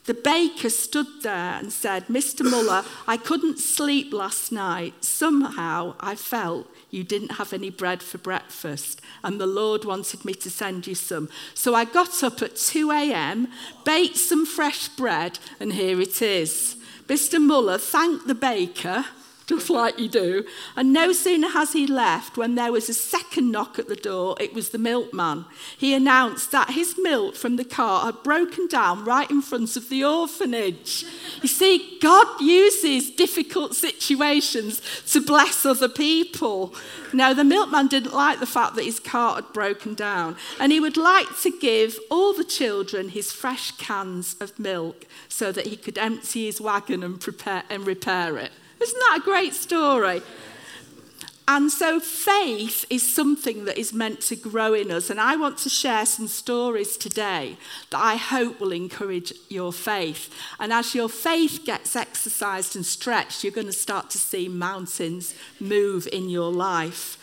The 0.05 0.13
baker 0.15 0.69
stood 0.69 1.21
there 1.21 1.53
and 1.53 1.71
said, 1.71 2.07
Mr. 2.07 2.49
Muller, 2.49 2.83
I 3.07 3.17
couldn't 3.17 3.59
sleep 3.59 4.11
last 4.11 4.51
night. 4.51 5.05
Somehow 5.05 5.93
I 5.99 6.15
felt 6.15 6.67
you 6.89 7.03
didn't 7.03 7.33
have 7.33 7.53
any 7.53 7.69
bread 7.69 8.01
for 8.01 8.17
breakfast, 8.17 8.99
and 9.23 9.39
the 9.39 9.45
Lord 9.47 9.85
wanted 9.85 10.25
me 10.25 10.33
to 10.33 10.49
send 10.49 10.87
you 10.87 10.95
some. 10.95 11.29
So 11.53 11.75
I 11.75 11.85
got 11.85 12.23
up 12.23 12.41
at 12.41 12.55
2 12.55 12.91
a.m., 12.91 13.47
baked 13.85 14.17
some 14.17 14.45
fresh 14.45 14.87
bread, 14.89 15.37
and 15.59 15.73
here 15.73 16.01
it 16.01 16.21
is. 16.21 16.77
Mr. 17.07 17.39
Muller 17.39 17.77
thanked 17.77 18.27
the 18.27 18.35
baker 18.35 19.05
just 19.51 19.69
like 19.69 19.99
you 19.99 20.07
do. 20.07 20.45
And 20.75 20.93
no 20.93 21.11
sooner 21.11 21.49
has 21.49 21.73
he 21.73 21.85
left 21.85 22.37
when 22.37 22.55
there 22.55 22.71
was 22.71 22.87
a 22.87 22.93
second 22.93 23.51
knock 23.51 23.77
at 23.77 23.87
the 23.87 23.95
door, 23.95 24.37
it 24.39 24.53
was 24.53 24.69
the 24.69 24.77
milkman. 24.77 25.45
He 25.77 25.93
announced 25.93 26.51
that 26.51 26.71
his 26.71 26.95
milk 26.97 27.35
from 27.35 27.57
the 27.57 27.65
car 27.65 28.05
had 28.05 28.23
broken 28.23 28.67
down 28.67 29.03
right 29.03 29.29
in 29.29 29.41
front 29.41 29.75
of 29.75 29.89
the 29.89 30.03
orphanage. 30.05 31.05
You 31.41 31.49
see, 31.49 31.97
God 32.01 32.27
uses 32.39 33.11
difficult 33.11 33.75
situations 33.75 34.81
to 35.11 35.21
bless 35.21 35.65
other 35.65 35.89
people. 35.89 36.73
Now, 37.13 37.33
the 37.33 37.43
milkman 37.43 37.87
didn't 37.87 38.13
like 38.13 38.39
the 38.39 38.45
fact 38.45 38.75
that 38.75 38.85
his 38.85 38.99
car 38.99 39.35
had 39.35 39.51
broken 39.51 39.95
down, 39.95 40.37
and 40.59 40.71
he 40.71 40.79
would 40.79 40.95
like 40.95 41.27
to 41.41 41.51
give 41.51 41.99
all 42.09 42.33
the 42.33 42.45
children 42.45 43.09
his 43.09 43.33
fresh 43.33 43.71
cans 43.71 44.37
of 44.39 44.57
milk 44.57 45.05
so 45.27 45.51
that 45.51 45.67
he 45.67 45.75
could 45.75 45.97
empty 45.97 46.45
his 46.45 46.61
wagon 46.61 47.03
and 47.03 47.19
prepare 47.19 47.63
and 47.69 47.85
repair 47.85 48.37
it. 48.37 48.51
Isn't 48.81 48.99
that 48.99 49.19
a 49.21 49.23
great 49.23 49.53
story? 49.53 50.21
And 51.47 51.69
so 51.69 51.99
faith 51.99 52.85
is 52.89 53.03
something 53.03 53.65
that 53.65 53.77
is 53.77 53.91
meant 53.91 54.21
to 54.21 54.37
grow 54.37 54.73
in 54.73 54.89
us. 54.89 55.09
And 55.09 55.19
I 55.19 55.35
want 55.35 55.57
to 55.59 55.69
share 55.69 56.05
some 56.05 56.27
stories 56.27 56.95
today 56.95 57.57
that 57.89 57.99
I 57.99 58.15
hope 58.15 58.61
will 58.61 58.71
encourage 58.71 59.33
your 59.49 59.73
faith. 59.73 60.33
And 60.59 60.71
as 60.71 60.95
your 60.95 61.09
faith 61.09 61.65
gets 61.65 61.95
exercised 61.95 62.75
and 62.75 62.85
stretched, 62.85 63.43
you're 63.43 63.51
going 63.51 63.67
to 63.67 63.73
start 63.73 64.09
to 64.11 64.17
see 64.17 64.47
mountains 64.47 65.35
move 65.59 66.07
in 66.13 66.29
your 66.29 66.53
life. 66.53 67.17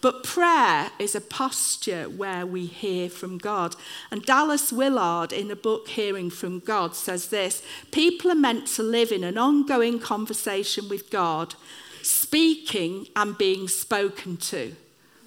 But 0.00 0.22
prayer 0.22 0.90
is 0.98 1.14
a 1.14 1.20
posture 1.20 2.04
where 2.04 2.46
we 2.46 2.66
hear 2.66 3.08
from 3.08 3.38
God. 3.38 3.74
And 4.10 4.24
Dallas 4.24 4.72
Willard, 4.72 5.32
in 5.32 5.50
a 5.50 5.56
book, 5.56 5.88
Hearing 5.88 6.30
from 6.30 6.60
God, 6.60 6.94
says 6.94 7.28
this 7.28 7.62
People 7.90 8.30
are 8.30 8.36
meant 8.36 8.66
to 8.68 8.82
live 8.82 9.10
in 9.10 9.24
an 9.24 9.38
ongoing 9.38 9.98
conversation 9.98 10.88
with 10.88 11.10
God, 11.10 11.54
speaking 12.02 13.08
and 13.16 13.36
being 13.36 13.66
spoken 13.66 14.36
to. 14.36 14.76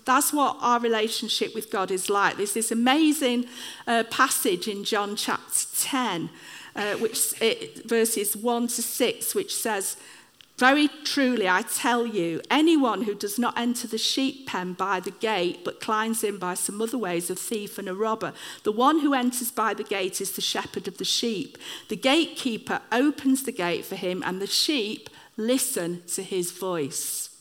That's 0.05 0.33
what 0.33 0.57
our 0.61 0.79
relationship 0.79 1.53
with 1.53 1.69
God 1.69 1.91
is 1.91 2.09
like. 2.09 2.37
There's 2.37 2.53
this 2.53 2.71
amazing 2.71 3.45
uh, 3.85 4.03
passage 4.09 4.67
in 4.67 4.83
John 4.83 5.15
chapter 5.15 5.65
10, 5.77 6.29
uh, 6.75 6.93
which 6.95 7.39
it, 7.41 7.87
verses 7.87 8.35
1 8.35 8.67
to 8.67 8.81
6, 8.81 9.35
which 9.35 9.55
says, 9.55 9.97
very 10.61 10.89
truly, 11.03 11.49
I 11.49 11.63
tell 11.63 12.05
you, 12.05 12.39
anyone 12.51 13.01
who 13.01 13.15
does 13.15 13.39
not 13.39 13.57
enter 13.57 13.87
the 13.87 13.97
sheep 13.97 14.45
pen 14.45 14.73
by 14.73 14.99
the 14.99 15.09
gate, 15.09 15.65
but 15.65 15.81
climbs 15.81 16.23
in 16.23 16.37
by 16.37 16.53
some 16.53 16.79
other 16.79 16.99
ways, 16.99 17.31
a 17.31 17.35
thief 17.35 17.79
and 17.79 17.89
a 17.89 17.95
robber. 17.95 18.31
The 18.61 18.71
one 18.71 18.99
who 18.99 19.15
enters 19.15 19.49
by 19.49 19.73
the 19.73 19.83
gate 19.83 20.21
is 20.21 20.33
the 20.33 20.41
shepherd 20.41 20.87
of 20.87 20.99
the 20.99 21.03
sheep. 21.03 21.57
The 21.89 21.95
gatekeeper 21.95 22.79
opens 22.91 23.41
the 23.41 23.51
gate 23.51 23.85
for 23.85 23.95
him, 23.95 24.21
and 24.23 24.39
the 24.39 24.45
sheep 24.45 25.09
listen 25.35 26.03
to 26.13 26.21
his 26.21 26.51
voice. 26.51 27.35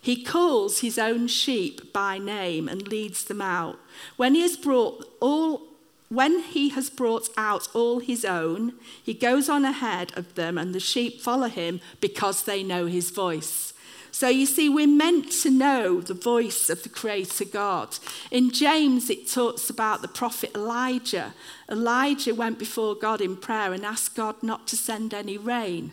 He 0.00 0.24
calls 0.24 0.80
his 0.80 0.96
own 0.96 1.26
sheep 1.26 1.92
by 1.92 2.16
name 2.16 2.66
and 2.66 2.88
leads 2.88 3.24
them 3.24 3.42
out. 3.42 3.78
When 4.16 4.34
he 4.34 4.40
has 4.40 4.56
brought 4.56 5.04
all 5.20 5.67
when 6.08 6.40
he 6.40 6.70
has 6.70 6.88
brought 6.88 7.28
out 7.36 7.68
all 7.74 7.98
his 7.98 8.24
own, 8.24 8.74
he 9.02 9.14
goes 9.14 9.48
on 9.48 9.64
ahead 9.64 10.12
of 10.16 10.34
them, 10.34 10.56
and 10.56 10.74
the 10.74 10.80
sheep 10.80 11.20
follow 11.20 11.48
him 11.48 11.80
because 12.00 12.44
they 12.44 12.62
know 12.62 12.86
his 12.86 13.10
voice. 13.10 13.74
So 14.10 14.28
you 14.28 14.46
see, 14.46 14.68
we're 14.68 14.86
meant 14.86 15.30
to 15.42 15.50
know 15.50 16.00
the 16.00 16.14
voice 16.14 16.70
of 16.70 16.82
the 16.82 16.88
Creator 16.88 17.44
God. 17.44 17.98
In 18.30 18.50
James, 18.50 19.10
it 19.10 19.28
talks 19.28 19.68
about 19.68 20.00
the 20.02 20.08
prophet 20.08 20.50
Elijah. 20.54 21.34
Elijah 21.70 22.34
went 22.34 22.58
before 22.58 22.94
God 22.94 23.20
in 23.20 23.36
prayer 23.36 23.72
and 23.72 23.84
asked 23.84 24.16
God 24.16 24.42
not 24.42 24.66
to 24.68 24.76
send 24.76 25.12
any 25.12 25.36
rain 25.36 25.92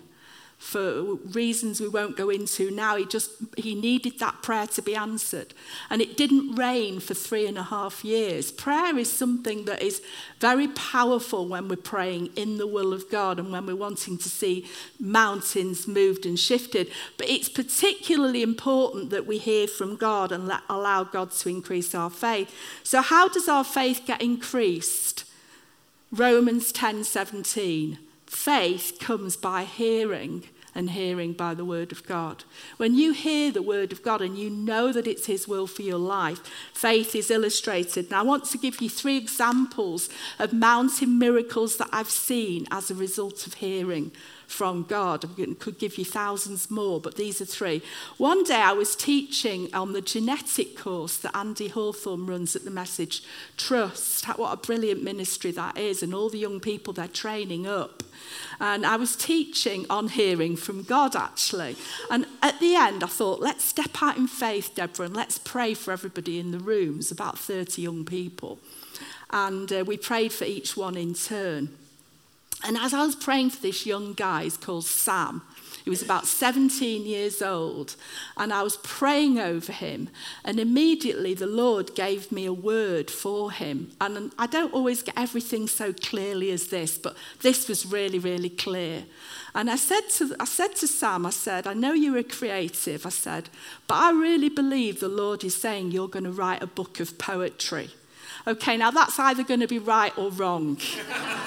for 0.65 1.13
reasons 1.31 1.79
we 1.79 1.87
won't 1.87 2.17
go 2.17 2.31
into 2.31 2.71
now. 2.71 2.95
He 2.95 3.05
just 3.05 3.29
he 3.55 3.75
needed 3.75 4.17
that 4.17 4.41
prayer 4.41 4.65
to 4.65 4.81
be 4.81 4.95
answered. 4.95 5.53
And 5.91 6.01
it 6.01 6.17
didn't 6.17 6.55
rain 6.55 6.99
for 6.99 7.13
three 7.13 7.45
and 7.45 7.55
a 7.55 7.63
half 7.63 8.03
years. 8.03 8.51
Prayer 8.51 8.97
is 8.97 9.13
something 9.13 9.65
that 9.65 9.83
is 9.83 10.01
very 10.39 10.67
powerful 10.69 11.47
when 11.47 11.67
we're 11.67 11.75
praying 11.75 12.31
in 12.35 12.57
the 12.57 12.65
will 12.65 12.93
of 12.93 13.11
God 13.11 13.37
and 13.37 13.51
when 13.51 13.67
we're 13.67 13.75
wanting 13.75 14.17
to 14.17 14.27
see 14.27 14.65
mountains 14.99 15.87
moved 15.87 16.25
and 16.25 16.39
shifted. 16.39 16.89
But 17.17 17.29
it's 17.29 17.47
particularly 17.47 18.41
important 18.41 19.11
that 19.11 19.27
we 19.27 19.37
hear 19.37 19.67
from 19.67 19.95
God 19.95 20.31
and 20.31 20.47
let, 20.47 20.61
allow 20.67 21.03
God 21.03 21.29
to 21.31 21.49
increase 21.49 21.93
our 21.93 22.09
faith. 22.09 22.51
So 22.81 23.03
how 23.03 23.27
does 23.27 23.47
our 23.47 23.63
faith 23.63 24.01
get 24.07 24.19
increased? 24.19 25.25
Romans 26.11 26.71
10 26.71 27.03
17. 27.03 27.99
Faith 28.25 28.97
comes 28.99 29.37
by 29.37 29.63
hearing 29.63 30.43
and 30.75 30.91
hearing 30.91 31.33
by 31.33 31.53
the 31.53 31.65
word 31.65 31.91
of 31.91 32.05
God. 32.05 32.43
When 32.77 32.95
you 32.95 33.13
hear 33.13 33.51
the 33.51 33.61
word 33.61 33.91
of 33.93 34.03
God 34.03 34.21
and 34.21 34.37
you 34.37 34.49
know 34.49 34.91
that 34.91 35.07
it's 35.07 35.25
his 35.25 35.47
will 35.47 35.65
for 35.65 35.81
your 35.81 35.97
life, 35.97 36.39
faith 36.73 37.15
is 37.15 37.31
illustrated. 37.31 38.05
And 38.07 38.15
I 38.15 38.21
want 38.21 38.45
to 38.45 38.57
give 38.57 38.81
you 38.81 38.89
three 38.89 39.17
examples 39.17 40.09
of 40.37 40.53
mountain 40.53 41.17
miracles 41.17 41.77
that 41.77 41.89
I've 41.91 42.09
seen 42.09 42.67
as 42.69 42.91
a 42.91 42.95
result 42.95 43.47
of 43.47 43.55
hearing 43.55 44.11
from 44.47 44.83
God. 44.83 45.25
I 45.25 45.53
could 45.59 45.79
give 45.79 45.97
you 45.97 46.05
thousands 46.05 46.69
more, 46.69 46.99
but 46.99 47.15
these 47.15 47.41
are 47.41 47.45
three. 47.45 47.81
One 48.17 48.43
day 48.43 48.55
I 48.55 48.73
was 48.73 48.95
teaching 48.95 49.73
on 49.73 49.93
the 49.93 50.01
Genetik 50.01 50.77
course 50.77 51.17
that 51.17 51.35
Andy 51.35 51.67
Hawthorne 51.67 52.25
runs 52.25 52.55
at 52.55 52.63
the 52.63 52.71
Message 52.71 53.23
Trust. 53.57 54.25
What 54.37 54.53
a 54.53 54.57
brilliant 54.57 55.03
ministry 55.03 55.51
that 55.51 55.77
is, 55.77 56.03
and 56.03 56.13
all 56.13 56.29
the 56.29 56.37
young 56.37 56.59
people 56.59 56.93
they're 56.93 57.07
training 57.07 57.67
up. 57.67 58.03
And 58.59 58.85
I 58.85 58.95
was 58.95 59.15
teaching 59.15 59.85
on 59.89 60.09
hearing 60.09 60.55
from 60.55 60.83
God, 60.83 61.15
actually. 61.15 61.75
And 62.09 62.25
at 62.41 62.59
the 62.59 62.75
end, 62.75 63.03
I 63.03 63.07
thought, 63.07 63.41
let's 63.41 63.63
step 63.63 64.01
out 64.01 64.17
in 64.17 64.27
faith, 64.27 64.71
Deborah, 64.75 65.07
and 65.07 65.15
let's 65.15 65.37
pray 65.37 65.73
for 65.73 65.91
everybody 65.91 66.39
in 66.39 66.51
the 66.51 66.59
rooms, 66.59 67.11
about 67.11 67.37
30 67.37 67.81
young 67.81 68.05
people. 68.05 68.59
And 69.31 69.71
uh, 69.71 69.83
we 69.85 69.97
prayed 69.97 70.31
for 70.31 70.45
each 70.45 70.77
one 70.77 70.95
in 70.95 71.13
turn. 71.13 71.69
And 72.65 72.77
as 72.77 72.95
I 72.95 73.05
was 73.05 73.15
praying 73.15 73.51
for 73.51 73.61
this 73.61 73.85
young 73.85 74.13
guy, 74.13 74.43
he's 74.43 74.57
called 74.57 74.85
Sam, 74.85 75.43
He 75.83 75.91
was 75.91 76.01
about 76.01 76.25
17 76.25 77.05
years 77.05 77.43
old. 77.43 77.95
And 78.37 78.51
I 78.51 78.63
was 78.63 78.77
praying 78.77 79.39
over 79.39 79.71
him. 79.71 80.09
And 80.43 80.59
immediately 80.59 81.35
the 81.35 81.45
Lord 81.45 81.93
gave 81.93 82.31
me 82.31 82.45
a 82.45 82.53
word 82.53 83.11
for 83.11 83.51
him. 83.51 83.91
And 84.01 84.33
I 84.39 84.47
don't 84.47 84.73
always 84.73 85.03
get 85.03 85.15
everything 85.15 85.67
so 85.67 85.93
clearly 85.93 86.49
as 86.49 86.69
this, 86.69 86.97
but 86.97 87.15
this 87.43 87.67
was 87.67 87.85
really, 87.85 88.17
really 88.17 88.49
clear. 88.49 89.03
And 89.53 89.69
I 89.69 89.75
said 89.75 90.09
to, 90.15 90.35
I 90.39 90.45
said 90.45 90.75
to 90.77 90.87
Sam, 90.87 91.23
I 91.27 91.29
said, 91.29 91.67
I 91.67 91.73
know 91.73 91.93
you're 91.93 92.17
a 92.17 92.23
creative, 92.23 93.05
I 93.05 93.09
said, 93.09 93.49
but 93.87 93.95
I 93.95 94.11
really 94.11 94.49
believe 94.49 94.99
the 94.99 95.07
Lord 95.07 95.43
is 95.43 95.55
saying 95.55 95.91
you're 95.91 96.07
going 96.07 96.25
to 96.25 96.31
write 96.31 96.63
a 96.63 96.67
book 96.67 96.99
of 96.99 97.19
poetry. 97.19 97.91
Okay, 98.47 98.75
now 98.75 98.89
that's 98.89 99.19
either 99.19 99.43
going 99.43 99.61
to 99.61 99.67
be 99.67 99.79
right 99.79 100.17
or 100.17 100.31
wrong. 100.31 100.77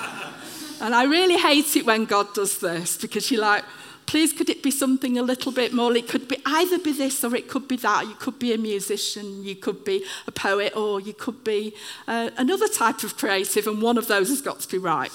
and 0.80 0.94
I 0.94 1.04
really 1.04 1.36
hate 1.36 1.76
it 1.76 1.86
when 1.86 2.04
God 2.04 2.32
does 2.34 2.58
this 2.58 2.96
because 2.96 3.30
you're 3.30 3.40
like, 3.40 3.64
please 4.08 4.32
could 4.32 4.48
it 4.48 4.62
be 4.62 4.70
something 4.70 5.18
a 5.18 5.22
little 5.22 5.52
bit 5.52 5.74
more? 5.74 5.94
It 5.94 6.08
could 6.08 6.28
be 6.28 6.38
either 6.46 6.78
be 6.78 6.92
this 6.92 7.22
or 7.22 7.36
it 7.36 7.46
could 7.46 7.68
be 7.68 7.76
that. 7.76 8.06
You 8.06 8.14
could 8.14 8.38
be 8.38 8.54
a 8.54 8.58
musician 8.58 9.44
you 9.44 9.54
could 9.54 9.84
be 9.84 10.02
a 10.26 10.32
poet 10.32 10.74
or 10.74 10.98
you 10.98 11.12
could 11.12 11.44
be 11.44 11.74
uh, 12.06 12.30
another 12.38 12.68
type 12.68 13.02
of 13.04 13.18
creative 13.18 13.66
and 13.66 13.82
one 13.82 13.98
of 13.98 14.08
those 14.08 14.30
has 14.30 14.40
got 14.40 14.60
to 14.60 14.68
be 14.68 14.78
right. 14.78 15.12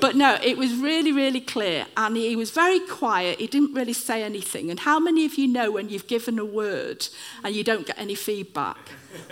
But 0.00 0.16
no 0.16 0.38
it 0.42 0.56
was 0.56 0.74
really 0.74 1.12
really 1.12 1.40
clear 1.40 1.86
and 1.96 2.16
he 2.16 2.34
was 2.34 2.50
very 2.50 2.80
quiet. 2.80 3.40
He 3.40 3.46
didn't 3.46 3.74
really 3.74 3.92
say 3.92 4.22
anything. 4.22 4.70
And 4.70 4.80
how 4.80 4.98
many 4.98 5.26
of 5.26 5.34
you 5.34 5.46
know 5.46 5.70
when 5.70 5.90
you've 5.90 6.06
given 6.06 6.38
a 6.38 6.44
word 6.44 7.06
and 7.44 7.54
you 7.54 7.62
don't 7.62 7.86
get 7.86 7.98
any 7.98 8.14
feedback 8.14 8.78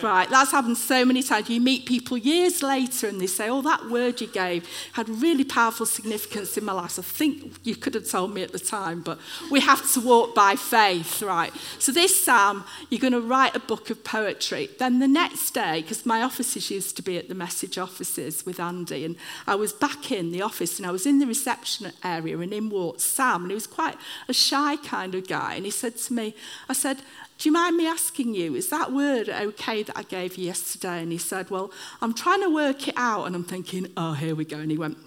Right, 0.03 0.29
that's 0.29 0.53
happened 0.53 0.77
so 0.77 1.05
many 1.05 1.23
times. 1.23 1.49
You 1.49 1.61
meet 1.61 1.87
people 1.87 2.17
years 2.17 2.63
later 2.63 3.09
and 3.09 3.21
they 3.21 3.27
say, 3.27 3.49
Oh, 3.49 3.63
that 3.63 3.89
word 3.89 4.21
you 4.21 4.27
gave 4.27 4.69
had 4.93 5.09
really 5.09 5.45
powerful 5.45 5.87
significance 5.87 6.57
in 6.57 6.65
my 6.65 6.73
life. 6.73 6.99
I 6.99 7.03
think 7.03 7.55
you 7.65 7.77
could 7.77 7.95
have 7.95 8.09
told 8.09 8.35
me 8.35 8.43
at 8.43 8.53
the 8.53 8.59
time, 8.59 9.03
but 9.03 9.19
we 9.51 9.61
have 9.61 9.91
to 9.93 10.01
walk 10.01 10.35
by 10.35 10.57
faith, 10.57 11.23
right? 11.23 11.53
So, 11.79 11.93
this 11.93 12.25
Sam, 12.25 12.65
you're 12.91 13.01
going 13.01 13.13
to 13.13 13.21
write 13.21 13.55
a 13.55 13.61
book 13.61 13.91
of 13.91 14.05
poetry. 14.05 14.69
Then 14.79 14.99
the 14.99 15.09
next 15.09 15.53
day, 15.53 15.83
because 15.83 16.07
my 16.07 16.23
offices 16.23 16.71
used 16.71 16.97
to 16.97 17.03
be 17.03 17.17
at 17.19 17.29
the 17.29 17.35
message 17.35 17.79
offices 17.79 18.45
with 18.45 18.61
Andy, 18.61 19.05
and 19.05 19.17
I 19.47 19.55
was 19.55 19.73
back 19.73 20.11
in 20.11 20.33
the 20.33 20.43
office 20.43 20.79
and 20.79 20.87
I 20.87 20.91
was 20.91 21.07
in 21.07 21.19
the 21.19 21.27
reception 21.27 21.93
area, 22.05 22.39
and 22.39 22.53
in 22.53 22.71
walked 22.71 23.01
Sam, 23.01 23.43
and 23.43 23.51
he 23.51 23.55
was 23.55 23.67
quite 23.67 23.97
a 24.29 24.33
shy 24.33 24.77
kind 24.77 25.15
of 25.15 25.29
guy. 25.29 25.55
And 25.55 25.65
he 25.65 25.71
said 25.71 25.97
to 25.97 26.13
me, 26.13 26.35
I 26.69 26.73
said, 26.73 27.03
do 27.39 27.49
you 27.49 27.53
mind 27.53 27.77
me 27.77 27.87
asking 27.87 28.35
you, 28.35 28.57
is 28.57 28.69
that 28.71 28.93
word 28.93 29.29
okay 29.29 29.85
that 29.85 29.97
I 29.97 30.03
gave 30.03 30.37
you 30.37 30.47
yesterday? 30.47 31.03
And 31.03 31.13
he 31.13 31.19
said, 31.19 31.51
Well, 31.51 31.71
I'm 32.03 32.13
trying 32.13 32.43
to 32.43 32.53
work 32.53 32.89
it 32.89 32.95
out. 32.97 33.27
And 33.27 33.37
I'm 33.37 33.45
thinking, 33.45 33.87
Oh, 33.97 34.15
here 34.15 34.35
we 34.35 34.45
go. 34.45 34.59
And 34.59 34.73
he 34.73 34.77
went, 34.77 34.99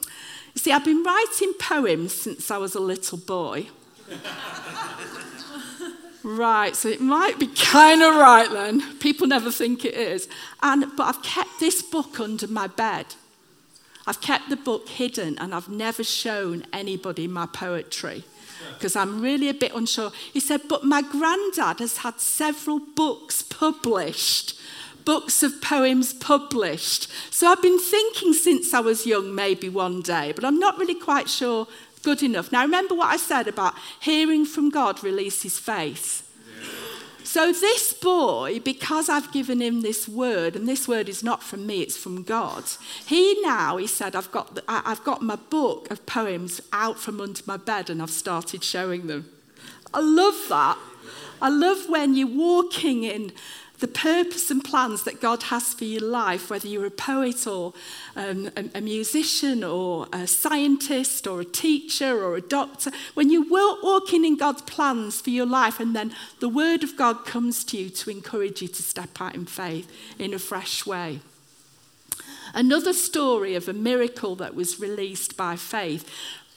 You 0.54 0.62
see, 0.62 0.72
I've 0.72 0.86
been 0.86 1.04
writing 1.04 1.54
poems 1.60 2.14
since 2.14 2.50
I 2.50 2.58
was 2.58 2.74
a 2.74 2.80
little 2.80 3.18
boy. 3.18 3.68
right, 6.24 6.74
so 6.74 6.88
it 6.88 7.02
might 7.02 7.38
be 7.38 7.48
kind 7.48 8.02
of 8.02 8.16
right 8.16 8.50
then. 8.50 8.98
People 9.00 9.28
never 9.28 9.52
think 9.52 9.84
it 9.84 9.96
is. 9.96 10.30
And, 10.64 10.86
but 10.96 11.04
I've 11.04 11.24
kept 11.24 11.60
this 11.60 11.82
book 11.82 12.18
under 12.22 12.48
my 12.48 12.68
bed. 12.68 13.08
I've 14.08 14.22
kept 14.22 14.50
the 14.50 14.56
book 14.56 14.88
hidden 14.88 15.38
and 15.38 15.54
I've 15.54 15.70
never 15.70 16.04
shown 16.04 16.66
anybody 16.72 17.28
my 17.28 17.46
poetry 17.46 18.24
because 18.74 18.96
I'm 18.96 19.22
really 19.22 19.50
a 19.50 19.54
bit 19.54 19.74
unsure. 19.74 20.12
He 20.34 20.40
said, 20.40 20.62
But 20.68 20.84
my 20.84 21.02
granddad 21.02 21.80
has 21.80 21.98
had 21.98 22.20
several 22.20 22.80
books 22.80 23.42
published, 23.42 24.58
books 25.06 25.44
of 25.44 25.62
poems 25.62 26.14
published. 26.14 27.10
So 27.30 27.48
I've 27.48 27.62
been 27.62 27.80
thinking 27.80 28.34
since 28.34 28.74
I 28.74 28.80
was 28.80 29.06
young, 29.06 29.34
maybe 29.34 29.70
one 29.70 30.02
day, 30.02 30.32
but 30.32 30.46
I'm 30.46 30.60
not 30.60 30.78
really 30.78 30.96
quite 30.96 31.30
sure 31.30 31.68
good 32.04 32.24
enough. 32.24 32.52
Now, 32.52 32.64
remember 32.64 32.96
what 32.96 33.10
I 33.10 33.18
said 33.18 33.48
about 33.48 33.76
hearing 34.00 34.46
from 34.46 34.70
God 34.70 35.04
releases 35.04 35.60
faith. 35.60 36.21
So, 37.24 37.52
this 37.54 37.94
boy, 37.94 38.60
because 38.64 39.08
I've 39.08 39.32
given 39.32 39.62
him 39.62 39.82
this 39.82 40.08
word, 40.08 40.56
and 40.56 40.68
this 40.68 40.88
word 40.88 41.08
is 41.08 41.24
not 41.24 41.44
from 41.44 41.66
me, 41.66 41.82
it's 41.82 41.98
from 41.98 42.24
God, 42.24 42.64
he 43.06 43.40
now, 43.42 43.78
he 43.78 43.88
said, 43.88 44.16
I've 44.16 44.32
got, 44.32 44.56
the, 44.56 44.64
I've 44.68 45.04
got 45.04 45.22
my 45.22 45.36
book 45.36 45.90
of 45.92 46.06
poems 46.06 46.62
out 46.74 47.00
from 47.00 47.22
under 47.22 47.42
my 47.46 47.58
bed 47.58 47.90
and 47.90 48.02
I've 48.02 48.10
started 48.10 48.64
showing 48.64 49.08
them. 49.08 49.30
I 49.94 50.00
love 50.00 50.46
that. 50.50 50.78
I 51.42 51.50
love 51.50 51.90
when 51.90 52.16
you're 52.16 52.28
walking 52.28 53.04
in 53.04 53.32
the 53.82 53.88
purpose 53.88 54.52
and 54.52 54.64
plans 54.64 55.04
that 55.04 55.20
God 55.20 55.44
has 55.44 55.74
for 55.74 55.86
your 55.86 56.04
life, 56.04 56.52
whether 56.52 56.68
you're 56.68 56.86
a 56.86 56.92
poet 56.92 57.48
or 57.48 57.74
um, 58.16 58.52
a, 58.56 58.70
a, 58.76 58.82
musician 58.82 59.64
or 59.64 60.08
a 60.14 60.28
scientist 60.28 61.26
or 61.26 61.42
a 61.42 61.46
teacher 61.46 62.24
or 62.24 62.36
a 62.36 62.42
doctor, 62.42 62.92
when 63.16 63.32
you're 63.32 63.50
walking 63.50 64.24
in 64.24 64.38
God's 64.38 64.62
plans 64.62 65.20
for 65.20 65.32
your 65.32 65.48
life 65.48 65.80
and 65.80 65.96
then 65.96 66.14
the 66.40 66.48
word 66.48 66.84
of 66.84 66.96
God 66.96 67.26
comes 67.26 67.64
to 67.66 67.78
you 67.78 67.90
to 67.90 68.12
encourage 68.12 68.62
you 68.62 68.68
to 68.68 68.84
step 68.84 69.20
out 69.20 69.34
in 69.34 69.48
faith 69.48 69.92
in 70.20 70.34
a 70.34 70.40
fresh 70.40 70.86
way. 70.86 71.20
Another 72.54 72.94
story 72.94 73.56
of 73.56 73.68
a 73.68 73.74
miracle 73.74 74.36
that 74.36 74.54
was 74.54 74.80
released 74.80 75.38
by 75.38 75.56
faith 75.56 76.08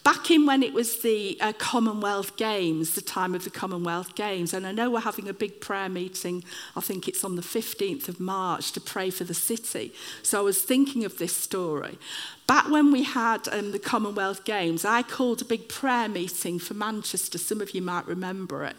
back 0.04 0.30
in 0.30 0.44
when 0.44 0.62
it 0.62 0.74
was 0.74 0.98
the 1.00 1.36
uh, 1.40 1.52
Commonwealth 1.54 2.36
Games, 2.36 2.94
the 2.94 3.00
time 3.00 3.34
of 3.34 3.42
the 3.42 3.50
Commonwealth 3.50 4.14
Games, 4.14 4.52
and 4.52 4.66
I 4.66 4.72
know 4.72 4.90
we're 4.90 5.00
having 5.00 5.28
a 5.28 5.32
big 5.32 5.60
prayer 5.60 5.88
meeting, 5.88 6.44
I 6.76 6.80
think 6.80 7.08
it's 7.08 7.24
on 7.24 7.36
the 7.36 7.42
15th 7.42 8.08
of 8.08 8.20
March, 8.20 8.72
to 8.72 8.80
pray 8.80 9.08
for 9.08 9.24
the 9.24 9.34
city. 9.34 9.94
So 10.22 10.38
I 10.38 10.42
was 10.42 10.62
thinking 10.62 11.04
of 11.04 11.16
this 11.16 11.34
story. 11.34 11.98
Back 12.46 12.70
when 12.70 12.92
we 12.92 13.02
had 13.02 13.48
um, 13.48 13.72
the 13.72 13.78
Commonwealth 13.78 14.44
Games, 14.44 14.84
I 14.84 15.02
called 15.02 15.40
a 15.40 15.46
big 15.46 15.68
prayer 15.70 16.08
meeting 16.08 16.58
for 16.58 16.74
Manchester. 16.74 17.38
Some 17.38 17.62
of 17.62 17.74
you 17.74 17.80
might 17.80 18.06
remember 18.06 18.64
it. 18.64 18.76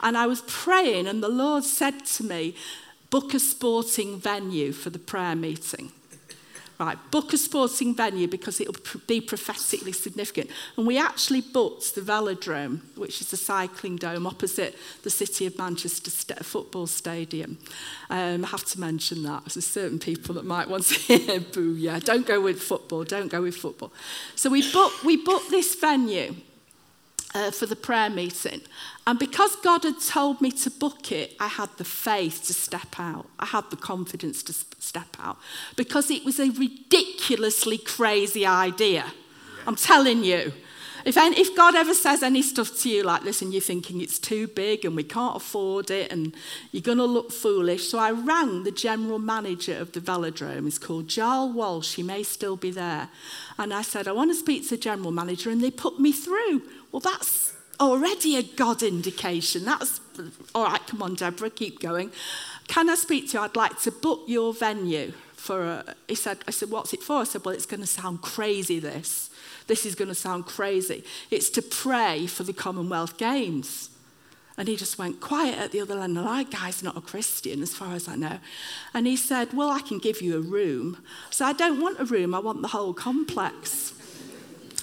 And 0.00 0.16
I 0.16 0.26
was 0.26 0.42
praying, 0.46 1.06
and 1.06 1.22
the 1.22 1.28
Lord 1.28 1.64
said 1.64 2.06
to 2.06 2.24
me, 2.24 2.54
book 3.10 3.34
a 3.34 3.38
sporting 3.38 4.18
venue 4.18 4.72
for 4.72 4.88
the 4.88 4.98
prayer 4.98 5.36
meeting. 5.36 5.92
right, 6.78 6.98
book 7.10 7.32
a 7.32 7.38
sporting 7.38 7.94
venue 7.94 8.26
because 8.26 8.60
it'll 8.60 8.74
be 9.06 9.20
prophetically 9.20 9.92
significant. 9.92 10.50
And 10.76 10.86
we 10.86 10.98
actually 10.98 11.40
booked 11.40 11.94
the 11.94 12.00
Velodrome, 12.00 12.80
which 12.96 13.20
is 13.20 13.30
the 13.30 13.36
cycling 13.36 13.96
dome 13.96 14.26
opposite 14.26 14.76
the 15.02 15.10
City 15.10 15.46
of 15.46 15.56
Manchester 15.58 16.10
st 16.10 16.44
football 16.44 16.86
stadium. 16.86 17.58
Um, 18.10 18.44
I 18.44 18.48
have 18.48 18.64
to 18.66 18.80
mention 18.80 19.22
that. 19.24 19.44
There's 19.46 19.66
certain 19.66 19.98
people 19.98 20.34
that 20.34 20.44
might 20.44 20.68
want 20.68 20.84
to 20.86 20.94
hear 21.18 21.40
boo, 21.40 21.74
yeah. 21.74 21.98
Don't 21.98 22.26
go 22.26 22.40
with 22.40 22.60
football, 22.60 23.04
don't 23.04 23.28
go 23.28 23.42
with 23.42 23.56
football. 23.56 23.92
So 24.34 24.50
we 24.50 24.70
booked, 24.72 25.04
we 25.04 25.16
booked 25.16 25.50
this 25.50 25.74
venue 25.74 26.34
uh, 27.34 27.50
for 27.50 27.66
the 27.66 27.76
prayer 27.76 28.10
meeting. 28.10 28.60
And 29.06 29.18
because 29.18 29.56
God 29.56 29.84
had 29.84 30.00
told 30.00 30.40
me 30.40 30.50
to 30.52 30.70
book 30.70 31.10
it, 31.10 31.34
I 31.40 31.48
had 31.48 31.70
the 31.76 31.84
faith 31.84 32.44
to 32.46 32.54
step 32.54 32.98
out. 32.98 33.26
I 33.38 33.46
had 33.46 33.70
the 33.70 33.76
confidence 33.76 34.42
to 34.44 34.52
step 34.52 35.16
out 35.18 35.38
because 35.76 36.10
it 36.10 36.24
was 36.24 36.38
a 36.38 36.50
ridiculously 36.50 37.78
crazy 37.78 38.46
idea. 38.46 39.12
I'm 39.66 39.76
telling 39.76 40.24
you. 40.24 40.52
If, 41.04 41.16
any, 41.16 41.36
if 41.40 41.56
God 41.56 41.74
ever 41.74 41.94
says 41.94 42.22
any 42.22 42.42
stuff 42.42 42.78
to 42.82 42.88
you 42.88 43.02
like 43.02 43.24
this 43.24 43.42
and 43.42 43.52
you're 43.52 43.60
thinking 43.60 44.00
it's 44.00 44.20
too 44.20 44.46
big 44.46 44.84
and 44.84 44.94
we 44.94 45.02
can't 45.02 45.34
afford 45.34 45.90
it 45.90 46.12
and 46.12 46.32
you're 46.70 46.82
going 46.82 46.98
to 46.98 47.04
look 47.04 47.32
foolish. 47.32 47.88
So 47.88 47.98
I 47.98 48.12
rang 48.12 48.62
the 48.62 48.70
general 48.70 49.18
manager 49.18 49.76
of 49.76 49.92
the 49.92 50.00
velodrome. 50.00 50.64
He's 50.64 50.78
called 50.78 51.08
Jarl 51.08 51.52
Walsh. 51.52 51.94
He 51.94 52.04
may 52.04 52.22
still 52.22 52.56
be 52.56 52.70
there. 52.70 53.08
And 53.58 53.74
I 53.74 53.82
said, 53.82 54.06
I 54.06 54.12
want 54.12 54.30
to 54.30 54.36
speak 54.36 54.62
to 54.64 54.70
the 54.70 54.76
general 54.76 55.10
manager. 55.10 55.50
And 55.50 55.60
they 55.60 55.72
put 55.72 55.98
me 55.98 56.12
through 56.12 56.62
well, 56.92 57.00
that's 57.00 57.54
already 57.80 58.36
a 58.36 58.42
God 58.42 58.82
indication. 58.82 59.64
That's 59.64 60.00
all 60.54 60.64
right, 60.64 60.86
come 60.86 61.02
on, 61.02 61.14
Deborah, 61.14 61.50
keep 61.50 61.80
going. 61.80 62.12
Can 62.68 62.88
I 62.88 62.94
speak 62.94 63.30
to 63.30 63.38
you? 63.38 63.44
I'd 63.44 63.56
like 63.56 63.80
to 63.82 63.90
book 63.90 64.22
your 64.26 64.54
venue 64.54 65.12
for 65.34 65.64
a, 65.64 65.94
he 66.06 66.14
said, 66.14 66.38
I 66.46 66.52
said, 66.52 66.70
what's 66.70 66.94
it 66.94 67.02
for? 67.02 67.22
I 67.22 67.24
said, 67.24 67.44
well, 67.44 67.54
it's 67.54 67.66
going 67.66 67.80
to 67.80 67.86
sound 67.86 68.22
crazy, 68.22 68.78
this. 68.78 69.28
This 69.66 69.84
is 69.84 69.96
going 69.96 70.08
to 70.08 70.14
sound 70.14 70.46
crazy. 70.46 71.02
It's 71.30 71.50
to 71.50 71.62
pray 71.62 72.26
for 72.26 72.44
the 72.44 72.52
Commonwealth 72.52 73.18
Games. 73.18 73.90
And 74.56 74.68
he 74.68 74.76
just 74.76 74.98
went 74.98 75.20
quiet 75.20 75.58
at 75.58 75.72
the 75.72 75.80
other 75.80 75.98
end. 75.98 76.16
And 76.16 76.50
guy's 76.50 76.82
not 76.82 76.96
a 76.96 77.00
Christian, 77.00 77.62
as 77.62 77.74
far 77.74 77.94
as 77.94 78.06
I 78.06 78.16
know. 78.16 78.38
And 78.94 79.06
he 79.06 79.16
said, 79.16 79.52
Well, 79.54 79.70
I 79.70 79.80
can 79.80 79.98
give 79.98 80.20
you 80.20 80.36
a 80.36 80.40
room. 80.40 80.98
So 81.30 81.46
I 81.46 81.54
don't 81.54 81.80
want 81.80 81.98
a 81.98 82.04
room, 82.04 82.34
I 82.34 82.38
want 82.38 82.62
the 82.62 82.68
whole 82.68 82.92
complex. 82.92 83.94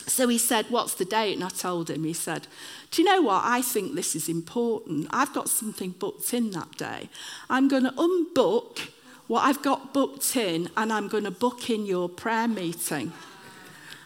So 0.10 0.28
he 0.28 0.38
said, 0.38 0.66
What's 0.70 0.96
the 0.96 1.06
date? 1.06 1.36
And 1.36 1.44
I 1.44 1.50
told 1.50 1.90
him, 1.90 2.04
He 2.04 2.14
said, 2.14 2.48
Do 2.92 3.02
you 3.02 3.08
know 3.08 3.22
what? 3.22 3.44
I 3.46 3.62
think 3.62 3.96
this 3.96 4.16
is 4.16 4.28
important. 4.28 5.08
I've 5.12 5.34
got 5.34 5.50
something 5.50 5.92
booked 5.92 6.34
in 6.34 6.52
that 6.52 6.78
day. 6.78 7.10
I'm 7.50 7.68
going 7.68 7.84
to 7.84 7.92
unbook 7.92 8.90
what 9.28 9.42
I've 9.42 9.62
got 9.62 9.94
booked 9.94 10.36
in 10.36 10.70
and 10.76 10.92
I'm 10.92 11.08
going 11.08 11.26
to 11.26 11.32
book 11.32 11.70
in 11.70 11.86
your 11.86 12.10
prayer 12.10 12.48
meeting. 12.48 13.14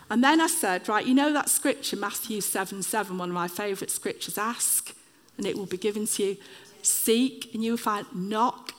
And 0.10 0.24
then 0.24 0.42
I 0.42 0.48
said, 0.48 0.88
Right, 0.90 1.06
you 1.06 1.14
know 1.14 1.32
that 1.34 1.50
scripture, 1.50 1.96
Matthew 1.96 2.42
7 2.42 2.84
7, 2.84 3.18
one 3.18 3.30
of 3.30 3.36
my 3.36 3.48
favourite 3.48 3.90
scriptures 3.90 4.38
ask 4.38 4.94
and 5.38 5.48
it 5.48 5.58
will 5.58 5.66
be 5.66 5.78
given 5.78 6.06
to 6.06 6.24
you. 6.24 6.38
Seek 6.82 7.54
and 7.54 7.64
you 7.64 7.72
will 7.72 7.78
find, 7.78 8.06
knock 8.14 8.74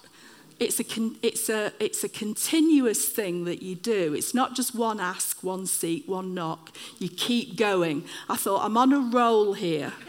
it's 0.61 0.81
a, 0.81 0.85
it's, 1.23 1.49
a, 1.49 1.73
it's 1.81 2.05
a 2.05 2.09
continuous 2.09 3.09
thing 3.09 3.45
that 3.45 3.63
you 3.63 3.75
do. 3.75 4.15
It's 4.15 4.35
not 4.35 4.55
just 4.55 4.75
one 4.75 5.01
ask, 5.01 5.43
one 5.43 5.67
seek, 5.67 6.07
one 6.07 6.35
knock. 6.35 6.71
You 6.99 7.09
keep 7.09 7.57
going. 7.57 8.05
I 8.29 8.37
thought, 8.37 8.65
I'm 8.65 8.77
on 8.77 8.93
a 8.93 9.01
roll 9.01 9.55
here. 9.55 9.93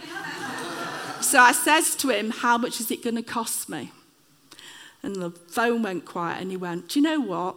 So 1.22 1.40
I 1.40 1.54
says 1.54 1.96
to 1.98 2.10
him, 2.10 2.30
How 2.30 2.56
much 2.56 2.80
is 2.80 2.92
it 2.92 3.04
going 3.04 3.16
to 3.16 3.24
cost 3.24 3.68
me? 3.68 3.92
And 5.02 5.16
the 5.16 5.32
phone 5.32 5.82
went 5.82 6.06
quiet, 6.06 6.40
and 6.40 6.52
he 6.52 6.58
went, 6.58 6.90
Do 6.90 7.00
you 7.00 7.04
know 7.04 7.20
what? 7.20 7.56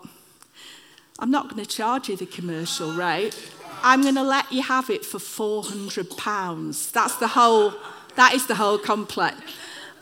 I'm 1.18 1.30
not 1.30 1.50
going 1.50 1.62
to 1.62 1.68
charge 1.68 2.08
you 2.08 2.16
the 2.16 2.24
commercial 2.24 2.92
rate. 2.92 3.36
I'm 3.82 4.02
going 4.02 4.14
to 4.14 4.22
let 4.22 4.50
you 4.50 4.62
have 4.62 4.88
it 4.88 5.04
for 5.04 5.18
400 5.18 6.16
pounds. 6.16 6.90
That's 6.92 7.16
the 7.16 7.28
whole, 7.28 7.74
that 8.16 8.32
is 8.32 8.46
the 8.46 8.54
whole 8.54 8.78
complex. 8.78 9.36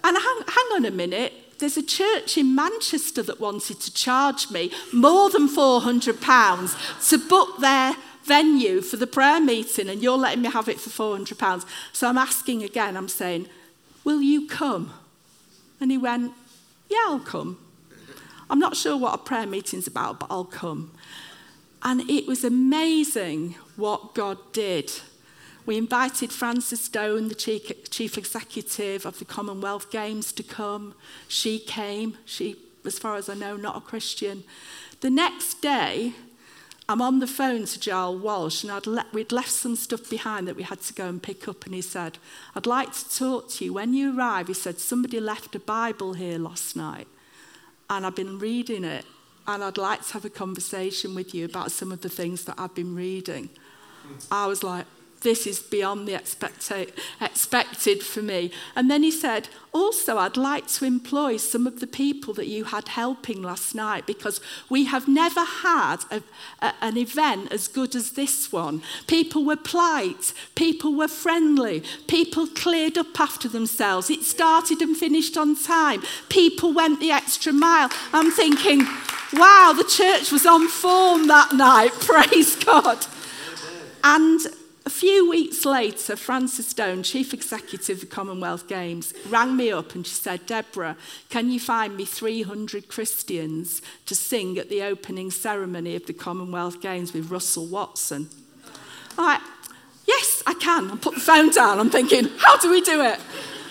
And 0.05 0.17
hang, 0.17 0.43
hang 0.47 0.67
on 0.77 0.85
a 0.85 0.91
minute, 0.93 1.33
there's 1.59 1.77
a 1.77 1.83
church 1.83 2.37
in 2.37 2.55
Manchester 2.55 3.23
that 3.23 3.41
wanted 3.41 3.81
to 3.81 3.93
charge 3.93 4.51
me 4.51 4.71
more 4.93 5.31
than 5.31 5.49
400 5.49 6.21
pounds 6.21 6.77
to 7.09 7.19
book 7.19 7.61
their 7.61 7.97
venue 8.25 8.81
for 8.81 8.97
the 8.97 9.07
prayer 9.07 9.41
meeting 9.41 9.89
and 9.89 10.03
you're 10.03 10.19
letting 10.19 10.43
me 10.43 10.51
have 10.51 10.69
it 10.69 10.81
for 10.81 10.91
400 10.91 11.39
pounds. 11.39 11.65
So 11.93 12.09
I'm 12.09 12.19
asking 12.19 12.63
again, 12.63 12.97
I'm 12.97 13.09
saying, 13.09 13.49
will 14.05 14.21
you 14.21 14.47
come? 14.47 14.93
And 15.81 15.91
he 15.91 15.99
went, 15.99 16.33
yeah, 16.89 17.05
I'll 17.07 17.21
come. 17.21 17.59
I'm 18.49 18.59
not 18.59 18.77
sure 18.77 18.97
what 18.97 19.15
a 19.15 19.19
prayer 19.19 19.47
meeting's 19.47 19.87
about, 19.87 20.21
but 20.21 20.29
I'll 20.31 20.45
come. 20.45 20.93
And 21.83 22.09
it 22.09 22.27
was 22.27 22.45
amazing 22.45 23.57
what 23.77 24.15
God 24.15 24.39
did. 24.53 24.93
We 25.67 25.77
invited 25.77 26.33
Frances 26.33 26.89
Done, 26.89 27.29
the 27.29 27.35
chief 27.35 28.17
executive 28.17 29.05
of 29.05 29.19
the 29.19 29.25
Commonwealth 29.25 29.91
Games, 29.91 30.33
to 30.33 30.45
come. 30.45 30.95
She 31.27 31.59
came. 31.59 32.17
She, 32.25 32.57
as 32.85 32.99
far 33.01 33.17
as 33.17 33.29
I 33.29 33.35
know, 33.35 33.57
not 33.57 33.77
a 33.77 33.81
Christian. 33.81 34.45
The 35.01 35.11
next 35.11 35.61
day, 35.61 36.13
I'm 36.89 37.03
on 37.03 37.19
the 37.19 37.27
phone 37.27 37.65
to 37.67 37.81
Giles 37.81 38.23
Walsh, 38.23 38.63
and 38.63 38.71
I'd 38.71 38.87
le- 38.87 39.07
we'd 39.13 39.33
left 39.33 39.51
some 39.51 39.75
stuff 39.75 40.09
behind 40.09 40.47
that 40.47 40.55
we 40.55 40.63
had 40.63 40.81
to 40.83 40.95
go 40.95 41.09
and 41.09 41.21
pick 41.21 41.49
up. 41.49 41.65
And 41.67 41.75
he 41.75 41.83
said, 41.83 42.19
I'd 42.55 42.67
like 42.67 42.93
to 42.93 43.19
talk 43.19 43.51
to 43.51 43.65
you. 43.65 43.73
When 43.73 43.93
you 43.93 44.17
arrive, 44.17 44.47
he 44.47 44.55
said, 44.55 44.79
somebody 44.79 45.19
left 45.19 45.57
a 45.57 45.59
Bible 45.59 46.15
here 46.15 46.39
last 46.39 46.77
night, 46.77 47.09
and 47.91 48.07
I've 48.07 48.15
been 48.15 48.39
reading 48.39 48.85
it, 48.85 49.05
and 49.49 49.65
I'd 49.65 49.79
like 49.79 50.07
to 50.07 50.13
have 50.13 50.25
a 50.25 50.31
conversation 50.31 51.17
with 51.17 51.35
you 51.35 51.45
about 51.45 51.73
some 51.73 51.91
of 51.91 52.03
the 52.03 52.09
things 52.09 52.45
that 52.45 52.55
I've 52.57 52.75
been 52.77 52.95
reading. 52.95 53.51
I 54.31 54.47
was 54.47 54.63
like, 54.63 54.87
this 55.27 55.45
is 55.45 55.59
beyond 55.59 56.07
the 56.07 56.15
expected 56.15 58.03
for 58.05 58.23
me. 58.23 58.53
And 58.77 58.89
then 58.89 59.03
he 59.03 59.11
said, 59.11 59.49
Also, 59.73 60.19
I'd 60.19 60.37
like 60.37 60.69
to 60.69 60.85
employ 60.85 61.37
some 61.37 61.67
of 61.67 61.81
the 61.81 61.89
people 61.89 62.33
that 62.35 62.47
you 62.47 62.63
had 62.63 62.87
helping 62.87 63.43
last 63.43 63.75
night 63.75 64.07
because 64.07 64.41
we 64.71 64.85
have 64.85 65.09
never 65.09 65.41
had 65.41 65.97
a, 66.13 66.23
a, 66.63 66.75
an 66.81 66.97
event 66.97 67.51
as 67.51 67.67
good 67.67 67.97
as 67.97 68.13
this 68.13 68.53
one. 68.53 68.83
People 69.09 69.45
were 69.45 69.57
polite, 69.57 70.33
people 70.55 70.95
were 70.95 71.09
friendly, 71.09 71.83
people 72.07 72.47
cleared 72.47 72.97
up 72.97 73.19
after 73.19 73.49
themselves. 73.49 74.09
It 74.11 74.23
started 74.23 74.81
and 74.81 74.97
finished 74.97 75.37
on 75.37 75.61
time, 75.61 76.05
people 76.29 76.73
went 76.73 77.01
the 77.01 77.11
extra 77.11 77.53
mile. 77.53 77.91
I'm 78.13 78.31
thinking, 78.31 78.87
wow, 79.33 79.75
the 79.77 79.83
church 79.83 80.31
was 80.31 80.47
on 80.47 80.69
form 80.69 81.27
that 81.27 81.53
night. 81.53 81.91
Praise 82.01 82.55
God. 82.65 83.05
And 84.05 84.41
A 84.87 84.91
few 84.91 85.29
weeks 85.29 85.65
later, 85.65 86.15
Frances 86.15 86.69
Stone, 86.69 87.03
chief 87.03 87.35
executive 87.35 88.05
of 88.05 88.09
Commonwealth 88.09 88.69
Games, 88.69 89.13
rang 89.29 89.57
me 89.57 89.73
up 89.73 89.97
and 89.97 90.07
she 90.07 90.15
said, 90.15 90.47
Deborah, 90.47 90.97
can 91.29 91.51
you 91.51 91.59
find 91.59 91.97
me 91.97 92.05
300 92.05 92.87
Christians 92.87 93.83
to 94.07 94.15
sing 94.15 94.57
at 94.59 94.69
the 94.69 94.83
opening 94.83 95.33
ceremony 95.33 95.97
of 95.97 96.07
the 96.07 96.13
Commonwealth 96.13 96.81
Games 96.81 97.13
with 97.13 97.33
Russell 97.33 97.67
Watson? 97.67 98.31
I, 99.19 99.41
yes, 100.07 100.45
I 100.47 100.55
can. 100.55 100.93
I 100.93 100.97
put 100.97 101.15
the 101.15 101.21
phone 101.21 101.51
down. 101.51 101.81
I'm 101.81 101.91
thinking, 101.91 102.29
how 102.39 102.57
do 102.57 102.71
we 102.71 102.81
do 102.81 103.03
it? 103.03 103.19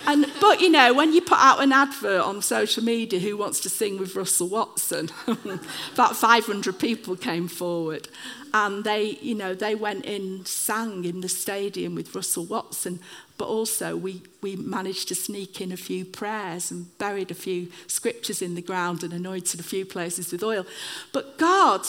And, 0.07 0.31
but 0.39 0.61
you 0.61 0.69
know, 0.69 0.93
when 0.93 1.13
you 1.13 1.21
put 1.21 1.39
out 1.39 1.61
an 1.61 1.71
advert 1.71 2.21
on 2.21 2.41
social 2.41 2.83
media 2.83 3.19
who 3.19 3.37
wants 3.37 3.59
to 3.61 3.69
sing 3.69 3.97
with 3.97 4.15
Russell 4.15 4.47
Watson, 4.47 5.09
about 5.93 6.15
500 6.15 6.79
people 6.79 7.15
came 7.15 7.47
forward. 7.47 8.07
And 8.53 8.83
they, 8.83 9.17
you 9.21 9.35
know, 9.35 9.53
they 9.53 9.75
went 9.75 10.05
in, 10.05 10.45
sang 10.45 11.03
in 11.03 11.21
the 11.21 11.29
stadium 11.29 11.95
with 11.95 12.15
Russell 12.15 12.45
Watson, 12.45 12.99
but 13.37 13.47
also 13.47 13.97
we, 13.97 14.21
we 14.41 14.55
managed 14.55 15.09
to 15.09 15.15
sneak 15.15 15.59
in 15.59 15.71
a 15.71 15.77
few 15.77 16.05
prayers 16.05 16.71
and 16.71 16.97
buried 16.97 17.31
a 17.31 17.35
few 17.35 17.71
scriptures 17.87 18.41
in 18.41 18.55
the 18.55 18.61
ground 18.61 19.03
and 19.03 19.11
anointed 19.11 19.59
a 19.59 19.63
few 19.63 19.85
places 19.85 20.31
with 20.31 20.43
oil. 20.43 20.65
But 21.11 21.37
God 21.37 21.85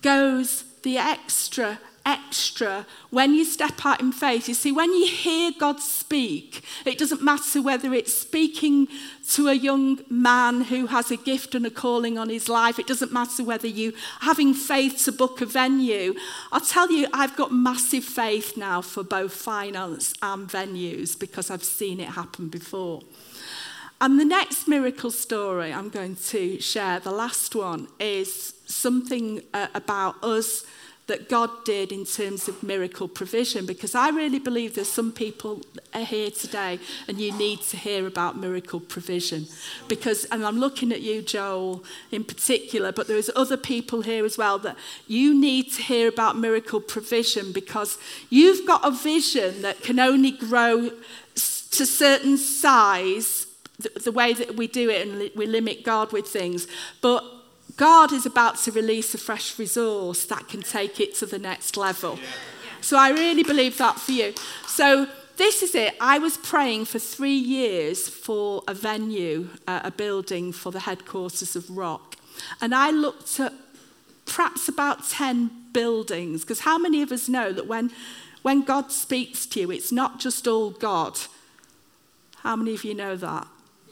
goes 0.00 0.64
the 0.82 0.96
extra 0.96 1.78
extra 2.04 2.86
when 3.10 3.34
you 3.34 3.44
step 3.44 3.84
out 3.84 4.00
in 4.00 4.12
faith. 4.12 4.48
You 4.48 4.54
see, 4.54 4.72
when 4.72 4.92
you 4.92 5.06
hear 5.06 5.52
God 5.58 5.80
speak, 5.80 6.62
it 6.84 6.98
doesn't 6.98 7.22
matter 7.22 7.62
whether 7.62 7.92
it's 7.94 8.12
speaking 8.12 8.88
to 9.32 9.48
a 9.48 9.54
young 9.54 10.00
man 10.08 10.62
who 10.62 10.86
has 10.86 11.10
a 11.10 11.16
gift 11.16 11.54
and 11.54 11.66
a 11.66 11.70
calling 11.70 12.18
on 12.18 12.28
his 12.28 12.48
life, 12.48 12.78
it 12.78 12.86
doesn't 12.86 13.12
matter 13.12 13.44
whether 13.44 13.66
you 13.66 13.92
having 14.20 14.54
faith 14.54 15.04
to 15.04 15.12
book 15.12 15.40
a 15.40 15.46
venue. 15.46 16.14
I'll 16.50 16.60
tell 16.60 16.90
you, 16.90 17.08
I've 17.12 17.36
got 17.36 17.52
massive 17.52 18.04
faith 18.04 18.56
now 18.56 18.80
for 18.80 19.02
both 19.02 19.32
finance 19.32 20.14
and 20.22 20.48
venues 20.48 21.18
because 21.18 21.50
I've 21.50 21.64
seen 21.64 22.00
it 22.00 22.08
happen 22.08 22.48
before. 22.48 23.02
And 24.00 24.18
the 24.20 24.24
next 24.24 24.68
miracle 24.68 25.10
story 25.10 25.72
I'm 25.72 25.88
going 25.88 26.16
to 26.16 26.60
share, 26.60 27.00
the 27.00 27.10
last 27.10 27.54
one, 27.56 27.88
is 27.98 28.54
something 28.64 29.42
uh, 29.52 29.66
about 29.74 30.22
us 30.22 30.64
that 31.08 31.28
God 31.28 31.50
did 31.64 31.90
in 31.90 32.04
terms 32.04 32.48
of 32.48 32.62
miracle 32.62 33.08
provision 33.08 33.66
because 33.66 33.94
I 33.94 34.10
really 34.10 34.38
believe 34.38 34.74
there's 34.74 34.90
some 34.90 35.10
people 35.10 35.62
here 35.94 36.30
today 36.30 36.78
and 37.08 37.18
you 37.18 37.32
need 37.32 37.62
to 37.62 37.78
hear 37.78 38.06
about 38.06 38.36
miracle 38.36 38.78
provision. 38.78 39.46
Because 39.88 40.26
and 40.26 40.44
I'm 40.44 40.60
looking 40.60 40.92
at 40.92 41.00
you 41.00 41.22
Joel 41.22 41.82
in 42.12 42.24
particular 42.24 42.92
but 42.92 43.08
there's 43.08 43.30
other 43.34 43.56
people 43.56 44.02
here 44.02 44.24
as 44.24 44.36
well 44.36 44.58
that 44.60 44.76
you 45.06 45.34
need 45.34 45.72
to 45.72 45.82
hear 45.82 46.08
about 46.08 46.36
miracle 46.36 46.80
provision 46.80 47.52
because 47.52 47.98
you've 48.28 48.66
got 48.66 48.84
a 48.84 48.90
vision 48.90 49.62
that 49.62 49.80
can 49.80 49.98
only 49.98 50.30
grow 50.30 50.90
to 51.34 51.86
certain 51.86 52.36
size 52.36 53.46
the, 53.78 53.90
the 54.04 54.12
way 54.12 54.34
that 54.34 54.56
we 54.56 54.66
do 54.66 54.90
it 54.90 55.08
and 55.08 55.30
we 55.34 55.46
limit 55.46 55.84
God 55.84 56.12
with 56.12 56.26
things. 56.26 56.66
But 57.00 57.24
God 57.78 58.12
is 58.12 58.26
about 58.26 58.56
to 58.58 58.72
release 58.72 59.14
a 59.14 59.18
fresh 59.18 59.58
resource 59.58 60.24
that 60.26 60.48
can 60.48 60.62
take 60.62 61.00
it 61.00 61.14
to 61.16 61.26
the 61.26 61.38
next 61.38 61.76
level. 61.76 62.18
So 62.80 62.98
I 62.98 63.10
really 63.10 63.44
believe 63.44 63.78
that 63.78 63.98
for 63.98 64.12
you. 64.12 64.34
So 64.66 65.06
this 65.36 65.62
is 65.62 65.76
it. 65.76 65.94
I 66.00 66.18
was 66.18 66.36
praying 66.36 66.86
for 66.86 66.98
three 66.98 67.38
years 67.38 68.08
for 68.08 68.64
a 68.66 68.74
venue, 68.74 69.50
uh, 69.68 69.80
a 69.84 69.92
building 69.92 70.52
for 70.52 70.72
the 70.72 70.80
headquarters 70.80 71.54
of 71.54 71.70
ROC. 71.70 72.16
And 72.60 72.74
I 72.74 72.90
looked 72.90 73.38
at 73.38 73.52
perhaps 74.26 74.68
about 74.68 75.08
10 75.08 75.50
buildings, 75.72 76.42
because 76.42 76.60
how 76.60 76.78
many 76.78 77.00
of 77.02 77.12
us 77.12 77.28
know 77.28 77.52
that 77.52 77.68
when, 77.68 77.92
when 78.42 78.62
God 78.62 78.90
speaks 78.90 79.46
to 79.46 79.60
you, 79.60 79.70
it's 79.70 79.92
not 79.92 80.18
just 80.18 80.48
all 80.48 80.70
God? 80.70 81.16
How 82.38 82.56
many 82.56 82.74
of 82.74 82.82
you 82.82 82.94
know 82.94 83.14
that? 83.14 83.46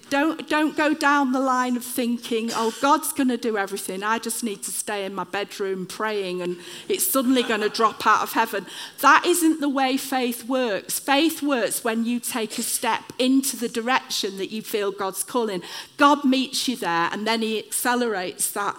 Don't, 0.08 0.48
don't 0.48 0.76
go 0.76 0.94
down 0.94 1.32
the 1.32 1.40
line 1.40 1.76
of 1.76 1.84
thinking, 1.84 2.50
oh, 2.54 2.72
God's 2.80 3.12
going 3.12 3.28
to 3.28 3.36
do 3.36 3.58
everything. 3.58 4.04
I 4.04 4.18
just 4.18 4.44
need 4.44 4.62
to 4.62 4.70
stay 4.70 5.04
in 5.04 5.14
my 5.14 5.24
bedroom 5.24 5.84
praying 5.84 6.42
and 6.42 6.58
it's 6.88 7.06
suddenly 7.06 7.42
going 7.42 7.62
to 7.62 7.68
drop 7.68 8.06
out 8.06 8.22
of 8.22 8.32
heaven. 8.32 8.66
That 9.00 9.24
isn't 9.26 9.60
the 9.60 9.68
way 9.68 9.96
faith 9.96 10.44
works. 10.44 11.00
Faith 11.00 11.42
works 11.42 11.82
when 11.82 12.04
you 12.04 12.20
take 12.20 12.56
a 12.58 12.62
step 12.62 13.02
into 13.18 13.56
the 13.56 13.68
direction 13.68 14.36
that 14.38 14.52
you 14.52 14.62
feel 14.62 14.92
God's 14.92 15.24
calling. 15.24 15.62
God 15.96 16.24
meets 16.24 16.68
you 16.68 16.76
there 16.76 17.08
and 17.10 17.26
then 17.26 17.42
He 17.42 17.58
accelerates 17.58 18.50
that 18.52 18.76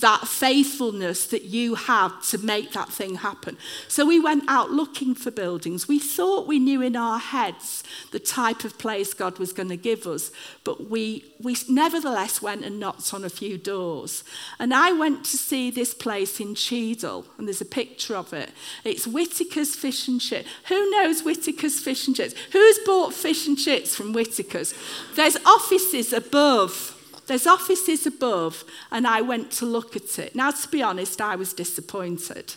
that 0.00 0.26
faithfulness 0.26 1.26
that 1.26 1.44
you 1.44 1.74
have 1.74 2.22
to 2.28 2.38
make 2.38 2.72
that 2.72 2.88
thing 2.88 3.16
happen. 3.16 3.56
So 3.88 4.06
we 4.06 4.20
went 4.20 4.44
out 4.48 4.70
looking 4.70 5.14
for 5.14 5.30
buildings. 5.30 5.88
We 5.88 5.98
thought 5.98 6.46
we 6.46 6.58
knew 6.58 6.82
in 6.82 6.96
our 6.96 7.18
heads 7.18 7.82
the 8.10 8.18
type 8.18 8.64
of 8.64 8.78
place 8.78 9.14
God 9.14 9.38
was 9.38 9.52
going 9.52 9.68
to 9.68 9.76
give 9.76 10.06
us, 10.06 10.30
but 10.64 10.90
we, 10.90 11.24
we 11.40 11.56
nevertheless 11.68 12.42
went 12.42 12.64
and 12.64 12.80
knocked 12.80 13.12
on 13.14 13.24
a 13.24 13.30
few 13.30 13.58
doors. 13.58 14.24
And 14.58 14.74
I 14.74 14.92
went 14.92 15.24
to 15.26 15.36
see 15.36 15.70
this 15.70 15.94
place 15.94 16.40
in 16.40 16.54
Cheadle, 16.54 17.26
and 17.38 17.46
there's 17.46 17.60
a 17.60 17.66
picture 17.66 18.16
of 18.16 18.32
it. 18.32 18.50
It's 18.84 19.06
Whitaker's 19.06 19.74
Fish 19.74 20.08
and 20.08 20.20
Chips. 20.20 20.48
Who 20.68 20.90
knows 20.90 21.22
Whitaker's 21.22 21.80
Fish 21.80 22.06
and 22.06 22.16
Chips? 22.16 22.34
Who's 22.52 22.78
bought 22.84 23.14
fish 23.14 23.46
and 23.46 23.58
chips 23.58 23.94
from 23.94 24.12
Whitaker's? 24.12 24.74
There's 25.14 25.36
offices 25.44 26.12
above 26.12 26.89
there's 27.30 27.46
offices 27.46 28.06
above, 28.06 28.64
and 28.90 29.06
I 29.06 29.20
went 29.20 29.52
to 29.52 29.64
look 29.64 29.94
at 29.94 30.18
it. 30.18 30.34
Now, 30.34 30.50
to 30.50 30.68
be 30.68 30.82
honest, 30.82 31.20
I 31.20 31.36
was 31.36 31.52
disappointed. 31.52 32.54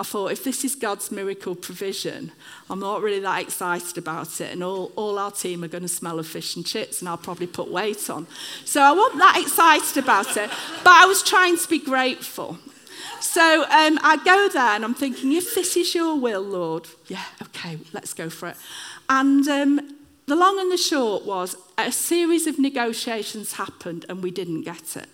I 0.00 0.02
thought, 0.02 0.32
if 0.32 0.42
this 0.42 0.64
is 0.64 0.74
God's 0.74 1.12
miracle 1.12 1.54
provision, 1.54 2.32
I'm 2.68 2.80
not 2.80 3.02
really 3.02 3.20
that 3.20 3.40
excited 3.40 3.96
about 3.96 4.40
it. 4.40 4.52
And 4.52 4.64
all, 4.64 4.90
all 4.96 5.20
our 5.20 5.30
team 5.30 5.62
are 5.62 5.68
going 5.68 5.84
to 5.84 5.88
smell 5.88 6.18
of 6.18 6.26
fish 6.26 6.56
and 6.56 6.66
chips, 6.66 7.00
and 7.00 7.08
I'll 7.08 7.16
probably 7.16 7.46
put 7.46 7.70
weight 7.70 8.10
on. 8.10 8.26
So 8.64 8.82
I 8.82 8.90
wasn't 8.90 9.20
that 9.20 9.40
excited 9.40 10.02
about 10.02 10.36
it, 10.36 10.50
but 10.82 10.92
I 10.92 11.06
was 11.06 11.22
trying 11.22 11.56
to 11.56 11.68
be 11.68 11.78
grateful. 11.78 12.58
So 13.20 13.62
um, 13.62 14.00
I 14.02 14.20
go 14.24 14.48
there, 14.48 14.74
and 14.74 14.84
I'm 14.84 14.94
thinking, 14.94 15.34
if 15.34 15.54
this 15.54 15.76
is 15.76 15.94
your 15.94 16.18
will, 16.18 16.42
Lord, 16.42 16.88
yeah, 17.06 17.26
okay, 17.42 17.78
let's 17.92 18.12
go 18.12 18.28
for 18.28 18.48
it. 18.48 18.56
And 19.08 19.46
um, 19.46 19.95
the 20.26 20.36
long 20.36 20.58
and 20.58 20.70
the 20.72 20.76
short 20.76 21.24
was 21.24 21.56
a 21.78 21.92
series 21.92 22.46
of 22.46 22.58
negotiations 22.58 23.54
happened 23.54 24.04
and 24.08 24.22
we 24.22 24.30
didn't 24.30 24.62
get 24.62 24.96
it. 24.96 25.08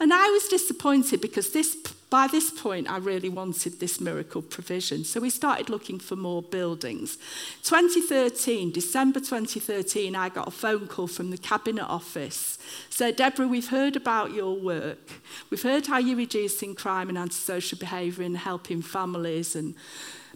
And 0.00 0.12
I 0.12 0.28
was 0.28 0.46
disappointed 0.46 1.20
because 1.20 1.50
this, 1.50 1.74
by 2.08 2.28
this 2.28 2.50
point 2.50 2.88
I 2.90 2.98
really 2.98 3.28
wanted 3.28 3.80
this 3.80 4.00
miracle 4.00 4.42
provision. 4.42 5.02
So 5.04 5.20
we 5.20 5.30
started 5.30 5.68
looking 5.68 5.98
for 5.98 6.14
more 6.14 6.42
buildings. 6.42 7.16
2013, 7.64 8.70
December 8.70 9.18
2013, 9.18 10.14
I 10.14 10.28
got 10.28 10.46
a 10.46 10.52
phone 10.52 10.86
call 10.86 11.08
from 11.08 11.30
the 11.30 11.38
Cabinet 11.38 11.86
Office. 11.86 12.58
So 12.90 13.10
Deborah, 13.10 13.48
we've 13.48 13.70
heard 13.70 13.96
about 13.96 14.34
your 14.34 14.54
work. 14.54 15.10
We've 15.50 15.62
heard 15.62 15.86
how 15.86 15.98
you're 15.98 16.16
reducing 16.16 16.74
crime 16.74 17.08
and 17.08 17.18
antisocial 17.18 17.78
behaviour 17.78 18.24
and 18.24 18.36
helping 18.36 18.82
families 18.82 19.56
and 19.56 19.74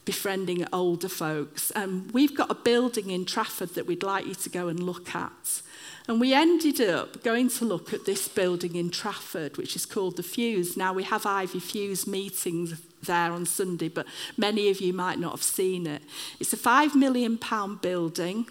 befriending 0.04 0.64
older 0.72 1.08
folks. 1.08 1.72
Um, 1.76 2.08
we've 2.12 2.36
got 2.36 2.50
a 2.50 2.54
building 2.54 3.10
in 3.10 3.24
Trafford 3.24 3.70
that 3.74 3.86
we'd 3.86 4.02
like 4.02 4.26
you 4.26 4.34
to 4.34 4.48
go 4.50 4.68
and 4.68 4.80
look 4.80 5.14
at. 5.14 5.62
And 6.08 6.20
we 6.20 6.34
ended 6.34 6.80
up 6.80 7.22
going 7.22 7.48
to 7.50 7.64
look 7.64 7.92
at 7.92 8.04
this 8.04 8.26
building 8.26 8.74
in 8.74 8.90
Trafford, 8.90 9.56
which 9.56 9.76
is 9.76 9.86
called 9.86 10.16
the 10.16 10.22
Fuse. 10.22 10.76
Now, 10.76 10.92
we 10.92 11.04
have 11.04 11.24
Ivy 11.24 11.60
Fuse 11.60 12.06
meetings 12.06 12.80
there 13.02 13.30
on 13.32 13.46
Sunday, 13.46 13.88
but 13.88 14.06
many 14.36 14.68
of 14.68 14.80
you 14.80 14.92
might 14.92 15.20
not 15.20 15.32
have 15.32 15.42
seen 15.42 15.86
it. 15.86 16.02
It's 16.40 16.52
a 16.52 16.56
£5 16.56 16.96
million 16.96 17.38
building. 17.80 18.46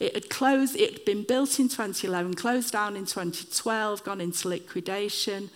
It 0.00 0.14
had 0.14 0.30
closed, 0.30 0.76
it 0.76 0.92
had 0.92 1.04
been 1.04 1.24
built 1.24 1.58
in 1.58 1.68
2011, 1.68 2.34
closed 2.34 2.72
down 2.72 2.96
in 2.96 3.04
2012, 3.04 4.04
gone 4.04 4.20
into 4.20 4.48
liquidation. 4.48 5.50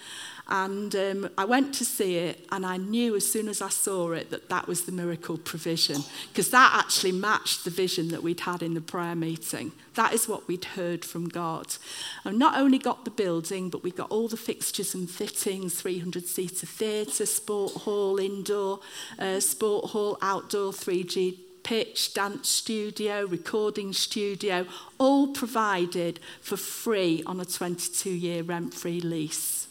And 0.48 0.94
um, 0.96 1.30
I 1.38 1.44
went 1.44 1.72
to 1.74 1.84
see 1.84 2.16
it, 2.16 2.46
and 2.50 2.66
I 2.66 2.76
knew 2.76 3.14
as 3.16 3.30
soon 3.30 3.48
as 3.48 3.62
I 3.62 3.68
saw 3.68 4.10
it 4.12 4.30
that 4.30 4.48
that 4.48 4.66
was 4.66 4.82
the 4.82 4.92
miracle 4.92 5.38
provision, 5.38 6.02
because 6.28 6.50
that 6.50 6.72
actually 6.74 7.12
matched 7.12 7.64
the 7.64 7.70
vision 7.70 8.08
that 8.08 8.22
we'd 8.22 8.40
had 8.40 8.62
in 8.62 8.74
the 8.74 8.80
prayer 8.80 9.14
meeting. 9.14 9.72
That 9.94 10.12
is 10.12 10.28
what 10.28 10.48
we'd 10.48 10.64
heard 10.64 11.04
from 11.04 11.28
God. 11.28 11.76
And 12.24 12.38
not 12.38 12.58
only 12.58 12.78
got 12.78 13.04
the 13.04 13.10
building, 13.10 13.70
but 13.70 13.82
we 13.82 13.90
got 13.90 14.10
all 14.10 14.28
the 14.28 14.36
fixtures 14.36 14.94
and 14.94 15.08
fittings 15.08 15.80
300 15.80 16.26
seater 16.26 16.66
theatre, 16.66 17.26
sport 17.26 17.72
hall, 17.72 18.18
indoor, 18.18 18.80
uh, 19.18 19.40
sport 19.40 19.90
hall, 19.90 20.18
outdoor, 20.22 20.72
3G 20.72 21.38
pitch, 21.62 22.14
dance 22.14 22.48
studio, 22.48 23.24
recording 23.26 23.92
studio, 23.92 24.66
all 24.98 25.28
provided 25.28 26.18
for 26.40 26.56
free 26.56 27.22
on 27.26 27.40
a 27.40 27.44
22 27.44 28.10
year 28.10 28.42
rent 28.42 28.74
free 28.74 29.00
lease. 29.00 29.68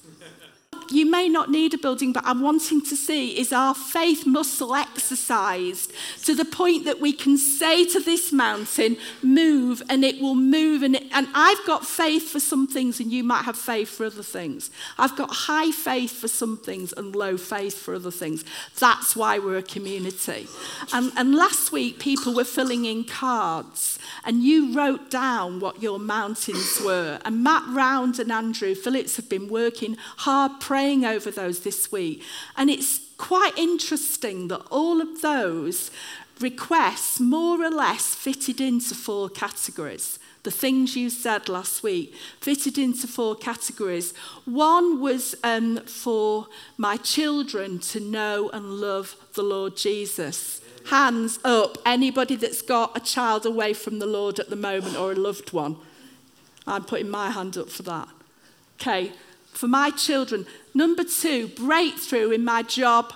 You 0.92 1.10
may 1.10 1.30
not 1.30 1.50
need 1.50 1.74
a 1.74 1.78
building, 1.78 2.12
but 2.12 2.24
I'm 2.26 2.42
wanting 2.42 2.82
to 2.82 2.96
see 2.96 3.40
is 3.40 3.54
our 3.54 3.74
faith 3.74 4.26
muscle 4.26 4.76
exercised 4.76 5.92
to 6.24 6.36
the 6.36 6.46
point 6.46 6.86
that 6.86 7.00
we 7.00 7.14
can 7.14 7.38
say 7.38 7.86
to 7.86 8.00
this 8.00 8.34
mountain, 8.34 8.98
move, 9.24 9.82
and 9.90 10.04
it 10.04 10.22
will 10.22 10.36
move. 10.36 10.84
And, 10.84 10.96
it, 10.96 11.04
and 11.12 11.28
I've 11.34 11.66
got 11.66 11.86
faith 11.86 12.30
for 12.30 12.40
some 12.40 12.68
things, 12.68 13.00
and 13.00 13.12
you 13.12 13.24
might 13.24 13.44
have 13.44 13.58
faith 13.58 13.90
for 13.90 14.06
other 14.06 14.24
things. 14.24 14.70
I've 14.98 15.16
got 15.16 15.32
high 15.32 15.72
faith 15.72 16.12
for 16.12 16.28
some 16.28 16.58
things 16.58 16.94
and 16.94 17.16
low 17.16 17.38
faith 17.38 17.78
for 17.78 17.96
other 17.96 18.12
things. 18.12 18.44
That's 18.80 19.16
why 19.16 19.40
we're 19.40 19.58
a 19.58 19.64
community. 19.64 20.48
And, 20.94 21.12
and 21.16 21.36
last 21.36 21.72
week, 21.72 22.00
people 22.00 22.34
were 22.34 22.44
filling 22.44 22.86
in 22.86 23.06
cards, 23.06 23.98
and 24.26 24.44
you 24.44 24.76
wrote 24.76 25.10
down 25.10 25.60
what 25.60 25.82
your 25.82 26.00
mountains 26.00 26.80
were. 26.84 27.20
And 27.24 27.44
Matt 27.44 27.64
Round 27.70 28.20
and 28.20 28.32
Andrew 28.32 28.76
Phillips 28.76 29.16
have 29.16 29.30
been 29.30 29.48
working 29.48 29.96
hard 30.18 30.60
praying 30.60 30.81
praying 30.82 31.06
over 31.06 31.30
those 31.30 31.60
this 31.60 31.92
week. 31.92 32.24
And 32.58 32.68
it's 32.68 33.02
quite 33.18 33.56
interesting 33.56 34.48
that 34.48 34.62
all 34.72 35.00
of 35.00 35.22
those 35.22 35.92
requests 36.40 37.20
more 37.20 37.64
or 37.64 37.70
less 37.70 38.16
fitted 38.16 38.60
into 38.60 38.96
four 38.96 39.30
categories. 39.30 40.18
The 40.42 40.50
things 40.50 40.96
you 40.96 41.12
said 41.12 41.48
last 41.48 41.84
week 41.84 42.16
fitted 42.40 42.80
into 42.80 43.06
four 43.06 43.36
categories. 43.36 44.16
One 44.46 45.00
was 45.00 45.36
um, 45.44 45.78
for 45.86 46.48
my 46.78 46.98
children 46.98 47.78
to 47.92 48.00
know 48.00 48.50
and 48.50 48.82
love 48.82 49.16
the 49.36 49.44
Lord 49.44 49.78
Jesus. 49.78 50.62
Hands 50.90 51.38
up, 51.44 51.78
anybody 51.86 52.36
that's 52.36 52.64
got 52.64 52.98
a 52.98 53.00
child 53.02 53.46
away 53.46 53.76
from 53.76 54.00
the 54.00 54.08
Lord 54.08 54.40
at 54.40 54.50
the 54.50 54.56
moment 54.56 54.98
or 54.98 55.12
a 55.12 55.16
loved 55.16 55.54
one. 55.54 55.76
I'm 56.66 56.86
putting 56.86 57.10
my 57.10 57.30
hand 57.30 57.56
up 57.56 57.70
for 57.70 57.84
that. 57.84 58.08
Okay, 58.80 59.12
for 59.54 59.68
my 59.68 59.92
children. 59.92 60.48
Number 60.74 61.04
two, 61.04 61.50
breakthrough 61.50 62.32
in 62.32 62.44
my 62.46 62.64
job 62.64 63.14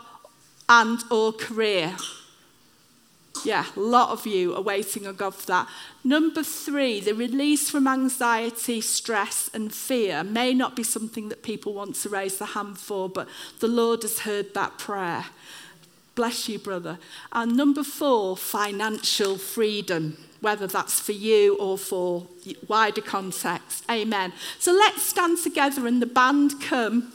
and 0.67 0.99
or 1.09 1.31
career. 1.31 1.95
Yeah, 3.43 3.65
a 3.75 3.79
lot 3.79 4.09
of 4.09 4.25
you 4.25 4.55
are 4.55 4.61
waiting 4.61 5.05
on 5.05 5.15
God 5.15 5.35
for 5.35 5.45
that. 5.47 5.67
Number 6.03 6.41
three, 6.41 6.99
the 6.99 7.13
release 7.13 7.69
from 7.69 7.87
anxiety, 7.87 8.81
stress, 8.81 9.49
and 9.53 9.73
fear 9.73 10.23
may 10.23 10.53
not 10.53 10.75
be 10.75 10.83
something 10.83 11.29
that 11.29 11.43
people 11.43 11.73
want 11.73 11.95
to 11.97 12.09
raise 12.09 12.39
their 12.39 12.47
hand 12.47 12.77
for, 12.77 13.07
but 13.07 13.27
the 13.59 13.67
Lord 13.67 14.01
has 14.01 14.19
heard 14.19 14.53
that 14.53 14.77
prayer. 14.77 15.25
Bless 16.15 16.49
you, 16.49 16.57
brother. 16.57 16.97
And 17.33 17.55
number 17.55 17.83
four, 17.83 18.35
financial 18.35 19.37
freedom 19.37 20.17
whether 20.45 20.67
that's 20.67 20.99
for 20.99 21.11
you 21.11 21.55
or 21.57 21.75
for 21.75 22.27
wider 22.67 23.01
context. 23.01 23.83
Amen. 23.89 24.31
So 24.59 24.71
let's 24.71 25.01
stand 25.01 25.39
together 25.39 25.87
and 25.87 25.99
the 25.99 26.05
band 26.05 26.61
come. 26.61 27.11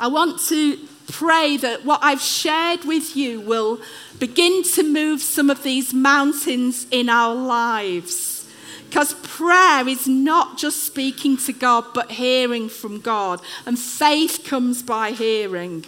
I 0.00 0.06
want 0.08 0.40
to 0.48 0.78
pray 1.08 1.56
that 1.56 1.84
what 1.84 2.00
I've 2.02 2.20
shared 2.20 2.84
with 2.84 3.16
you 3.16 3.40
will 3.40 3.80
begin 4.18 4.62
to 4.74 4.82
move 4.82 5.22
some 5.22 5.50
of 5.50 5.62
these 5.62 5.92
mountains 5.92 6.86
in 6.90 7.08
our 7.08 7.34
lives. 7.34 8.48
Because 8.88 9.14
prayer 9.14 9.86
is 9.86 10.06
not 10.06 10.56
just 10.56 10.84
speaking 10.84 11.36
to 11.38 11.52
God, 11.52 11.84
but 11.92 12.12
hearing 12.12 12.68
from 12.68 13.00
God. 13.00 13.40
And 13.66 13.78
faith 13.78 14.44
comes 14.46 14.82
by 14.82 15.10
hearing. 15.10 15.84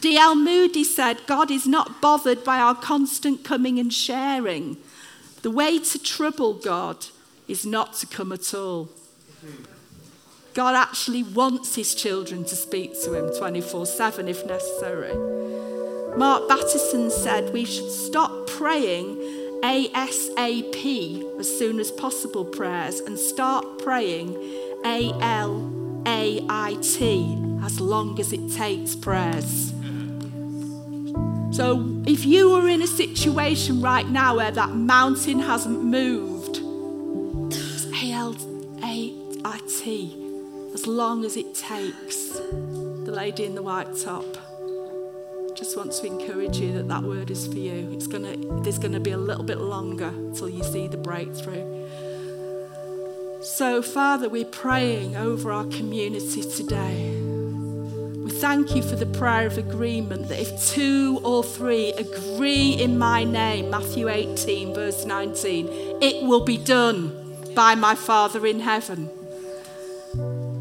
D.L. 0.00 0.34
Moody 0.34 0.84
said, 0.84 1.26
God 1.26 1.50
is 1.50 1.66
not 1.66 2.00
bothered 2.00 2.42
by 2.44 2.58
our 2.58 2.74
constant 2.74 3.44
coming 3.44 3.78
and 3.78 3.92
sharing. 3.92 4.76
The 5.42 5.50
way 5.50 5.78
to 5.78 5.98
trouble 5.98 6.54
God 6.54 7.06
is 7.46 7.64
not 7.64 7.94
to 7.94 8.06
come 8.06 8.32
at 8.32 8.52
all. 8.54 8.88
God 10.56 10.74
actually 10.74 11.22
wants 11.22 11.74
his 11.74 11.94
children 11.94 12.42
to 12.46 12.56
speak 12.56 12.98
to 13.02 13.12
him 13.12 13.30
24 13.36 13.84
7 13.84 14.26
if 14.26 14.46
necessary. 14.46 15.14
Mark 16.16 16.48
Batterson 16.48 17.10
said 17.10 17.52
we 17.52 17.66
should 17.66 17.90
stop 17.90 18.46
praying 18.46 19.18
ASAP 19.62 21.38
as 21.38 21.58
soon 21.58 21.78
as 21.78 21.92
possible 21.92 22.46
prayers 22.46 23.00
and 23.00 23.18
start 23.18 23.66
praying 23.80 24.32
ALAIT 24.82 26.06
as 27.62 27.78
long 27.78 28.18
as 28.18 28.32
it 28.32 28.50
takes 28.50 28.96
prayers. 28.96 29.74
So 31.54 32.02
if 32.06 32.24
you 32.24 32.54
are 32.54 32.66
in 32.66 32.80
a 32.80 32.86
situation 32.86 33.82
right 33.82 34.08
now 34.08 34.36
where 34.36 34.52
that 34.52 34.70
mountain 34.70 35.38
hasn't 35.38 35.84
moved, 35.84 36.62
it's 37.52 37.84
A-L-A-I-T, 38.02 39.12
as 40.76 40.86
long 40.86 41.24
as 41.24 41.38
it 41.38 41.54
takes. 41.54 42.32
The 43.06 43.12
lady 43.12 43.46
in 43.46 43.54
the 43.54 43.62
white 43.62 43.96
top 43.96 44.26
just 45.56 45.74
wants 45.74 46.00
to 46.00 46.06
encourage 46.06 46.58
you 46.58 46.74
that 46.74 46.86
that 46.88 47.02
word 47.02 47.30
is 47.30 47.46
for 47.46 47.56
you. 47.56 47.90
It's 47.94 48.06
gonna, 48.06 48.36
there's 48.60 48.78
going 48.78 48.92
to 48.92 49.00
be 49.00 49.12
a 49.12 49.16
little 49.16 49.42
bit 49.42 49.56
longer 49.56 50.12
till 50.34 50.50
you 50.50 50.62
see 50.62 50.86
the 50.86 50.98
breakthrough. 50.98 51.64
So, 53.40 53.80
Father, 53.80 54.28
we're 54.28 54.44
praying 54.44 55.16
over 55.16 55.50
our 55.50 55.64
community 55.64 56.42
today 56.42 57.10
We 58.26 58.32
thank 58.32 58.76
you 58.76 58.82
for 58.82 58.96
the 58.96 59.06
prayer 59.06 59.46
of 59.46 59.56
agreement 59.56 60.28
that 60.28 60.38
if 60.38 60.68
two 60.68 61.20
or 61.22 61.42
three 61.42 61.92
agree 61.92 62.72
in 62.72 62.98
my 62.98 63.24
name, 63.24 63.70
Matthew 63.70 64.10
18, 64.10 64.74
verse 64.74 65.06
19, 65.06 66.02
it 66.02 66.22
will 66.26 66.44
be 66.44 66.58
done 66.58 67.12
by 67.54 67.76
my 67.76 67.94
Father 67.94 68.44
in 68.44 68.60
heaven. 68.60 69.08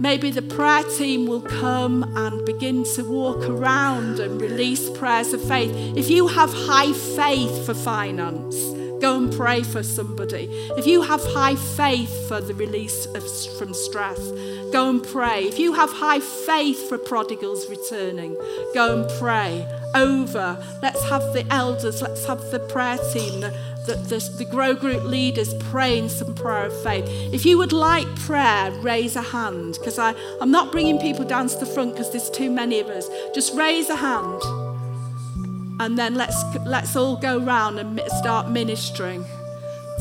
Maybe 0.05 0.29
the 0.29 0.43
prayer 0.43 0.83
team 0.83 1.25
will 1.25 1.41
come 1.41 2.03
and 2.15 2.45
begin 2.45 2.83
to 2.93 3.03
walk 3.03 3.43
around 3.49 4.19
and 4.19 4.39
release 4.39 4.87
prayers 4.91 5.33
of 5.33 5.43
faith. 5.43 5.71
If 5.97 6.11
you 6.11 6.27
have 6.27 6.53
high 6.53 6.93
faith 6.93 7.65
for 7.65 7.73
finance, 7.73 8.55
go 9.01 9.17
and 9.17 9.33
pray 9.33 9.63
for 9.63 9.81
somebody. 9.81 10.47
If 10.77 10.85
you 10.85 11.01
have 11.01 11.23
high 11.23 11.55
faith 11.55 12.27
for 12.27 12.39
the 12.39 12.53
release 12.53 13.07
of, 13.07 13.23
from 13.57 13.73
stress, 13.73 14.19
Go 14.75 14.89
and 14.89 15.01
pray. 15.01 15.45
If 15.45 15.57
you 15.57 15.71
have 15.71 15.89
high 15.89 16.19
faith 16.19 16.89
for 16.89 16.97
prodigals 16.97 17.69
returning, 17.69 18.35
go 18.73 19.03
and 19.03 19.19
pray 19.19 19.65
over. 19.95 20.61
Let's 20.81 21.01
have 21.07 21.21
the 21.31 21.45
elders, 21.49 22.01
let's 22.01 22.25
have 22.25 22.41
the 22.51 22.59
prayer 22.59 22.97
team, 23.13 23.39
the, 23.39 23.57
the, 23.85 23.95
the, 23.95 24.19
the 24.37 24.45
grow 24.45 24.73
group 24.73 25.03
leaders 25.03 25.53
praying 25.55 26.09
some 26.09 26.33
prayer 26.35 26.65
of 26.65 26.83
faith. 26.83 27.05
If 27.33 27.45
you 27.45 27.57
would 27.57 27.73
like 27.73 28.07
prayer, 28.15 28.71
raise 28.81 29.15
a 29.15 29.21
hand 29.21 29.77
because 29.79 29.99
I'm 29.99 30.51
not 30.51 30.71
bringing 30.71 30.99
people 30.99 31.25
down 31.25 31.47
to 31.47 31.57
the 31.57 31.65
front 31.65 31.91
because 31.91 32.11
there's 32.11 32.29
too 32.29 32.49
many 32.49 32.79
of 32.79 32.87
us. 32.87 33.09
Just 33.33 33.53
raise 33.55 33.89
a 33.89 33.95
hand 33.95 34.41
and 35.79 35.97
then 35.97 36.15
let's, 36.15 36.41
let's 36.65 36.95
all 36.95 37.17
go 37.17 37.39
round 37.39 37.79
and 37.79 37.99
start 38.19 38.49
ministering. 38.49 39.25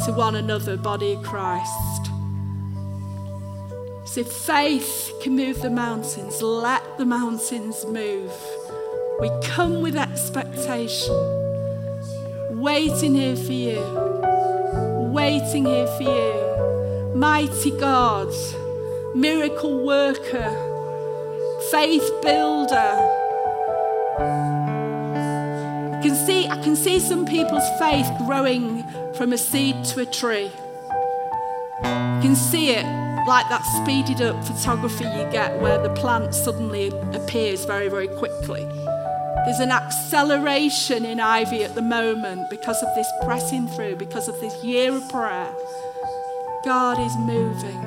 to 0.05 0.13
one 0.13 0.35
another, 0.35 0.77
body 0.77 1.13
of 1.13 1.23
Christ. 1.23 2.11
So 4.07 4.21
if 4.21 4.33
faith 4.33 5.13
can 5.23 5.37
move 5.37 5.63
the 5.63 5.71
mountains, 5.71 6.43
let 6.43 6.83
the 6.99 7.05
mountains 7.05 7.85
move. 7.87 8.33
We 9.21 9.31
come 9.43 9.83
with 9.83 9.97
expectation, 9.97 11.15
waiting 12.65 13.15
here 13.15 13.37
for 13.37 13.53
you, 13.53 13.79
waiting 15.13 15.67
here 15.67 15.87
for 15.87 16.03
you. 16.03 17.13
Mighty 17.15 17.71
God, 17.73 18.33
miracle 19.15 19.85
worker, 19.85 20.51
faith 21.71 22.11
builder. 22.23 22.97
I 25.93 26.01
can 26.03 26.15
see, 26.15 26.47
I 26.49 26.63
can 26.63 26.75
see 26.75 26.99
some 27.01 27.27
people's 27.27 27.69
faith 27.79 28.11
growing 28.27 28.83
from 29.13 29.35
a 29.35 29.39
seed 29.39 29.85
to 29.93 30.01
a 30.01 30.07
tree. 30.07 30.51
You 31.85 32.21
can 32.23 32.35
see 32.35 32.71
it 32.71 32.87
like 33.29 33.47
that 33.51 33.63
speeded 33.83 34.23
up 34.23 34.43
photography 34.43 35.05
you 35.05 35.29
get 35.31 35.61
where 35.61 35.83
the 35.83 35.91
plant 35.91 36.35
suddenly 36.35 36.89
appears 37.13 37.67
very, 37.67 37.91
very 37.91 38.09
quickly. 38.09 38.67
There's 39.45 39.61
an 39.61 39.71
acceleration 39.71 41.05
in 41.05 41.21
Ivy 41.21 41.65
at 41.65 41.75
the 41.75 41.83
moment 41.83 42.49
because 42.49 42.83
of 42.83 42.95
this 42.95 43.11
pressing 43.25 43.69
through, 43.69 43.97
because 43.97 44.29
of 44.29 44.41
this 44.41 44.65
year 44.65 44.95
of 44.95 45.09
prayer. 45.09 45.53
God 46.65 46.99
is 46.99 47.15
moving. 47.19 47.83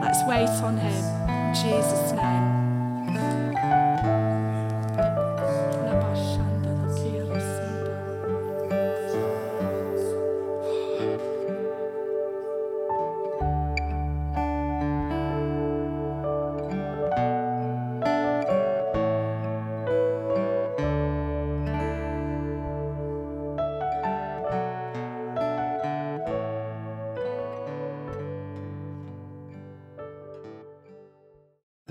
Let's 0.00 0.22
wait 0.26 0.48
on 0.62 0.78
Him. 0.78 1.04
In 1.28 1.54
Jesus' 1.54 2.12
name. 2.12 2.53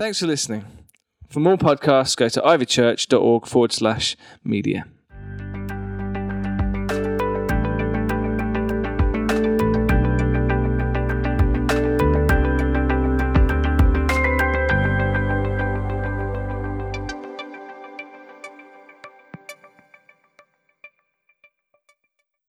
Thanks 0.04 0.20
for 0.20 0.26
listening. 0.26 0.66
For 1.30 1.40
more 1.40 1.56
podcasts, 1.56 2.14
go 2.14 2.28
to 2.28 2.42
ivychurch.org 2.42 3.46
forward 3.46 3.72
slash 3.72 4.18
media. 4.44 4.84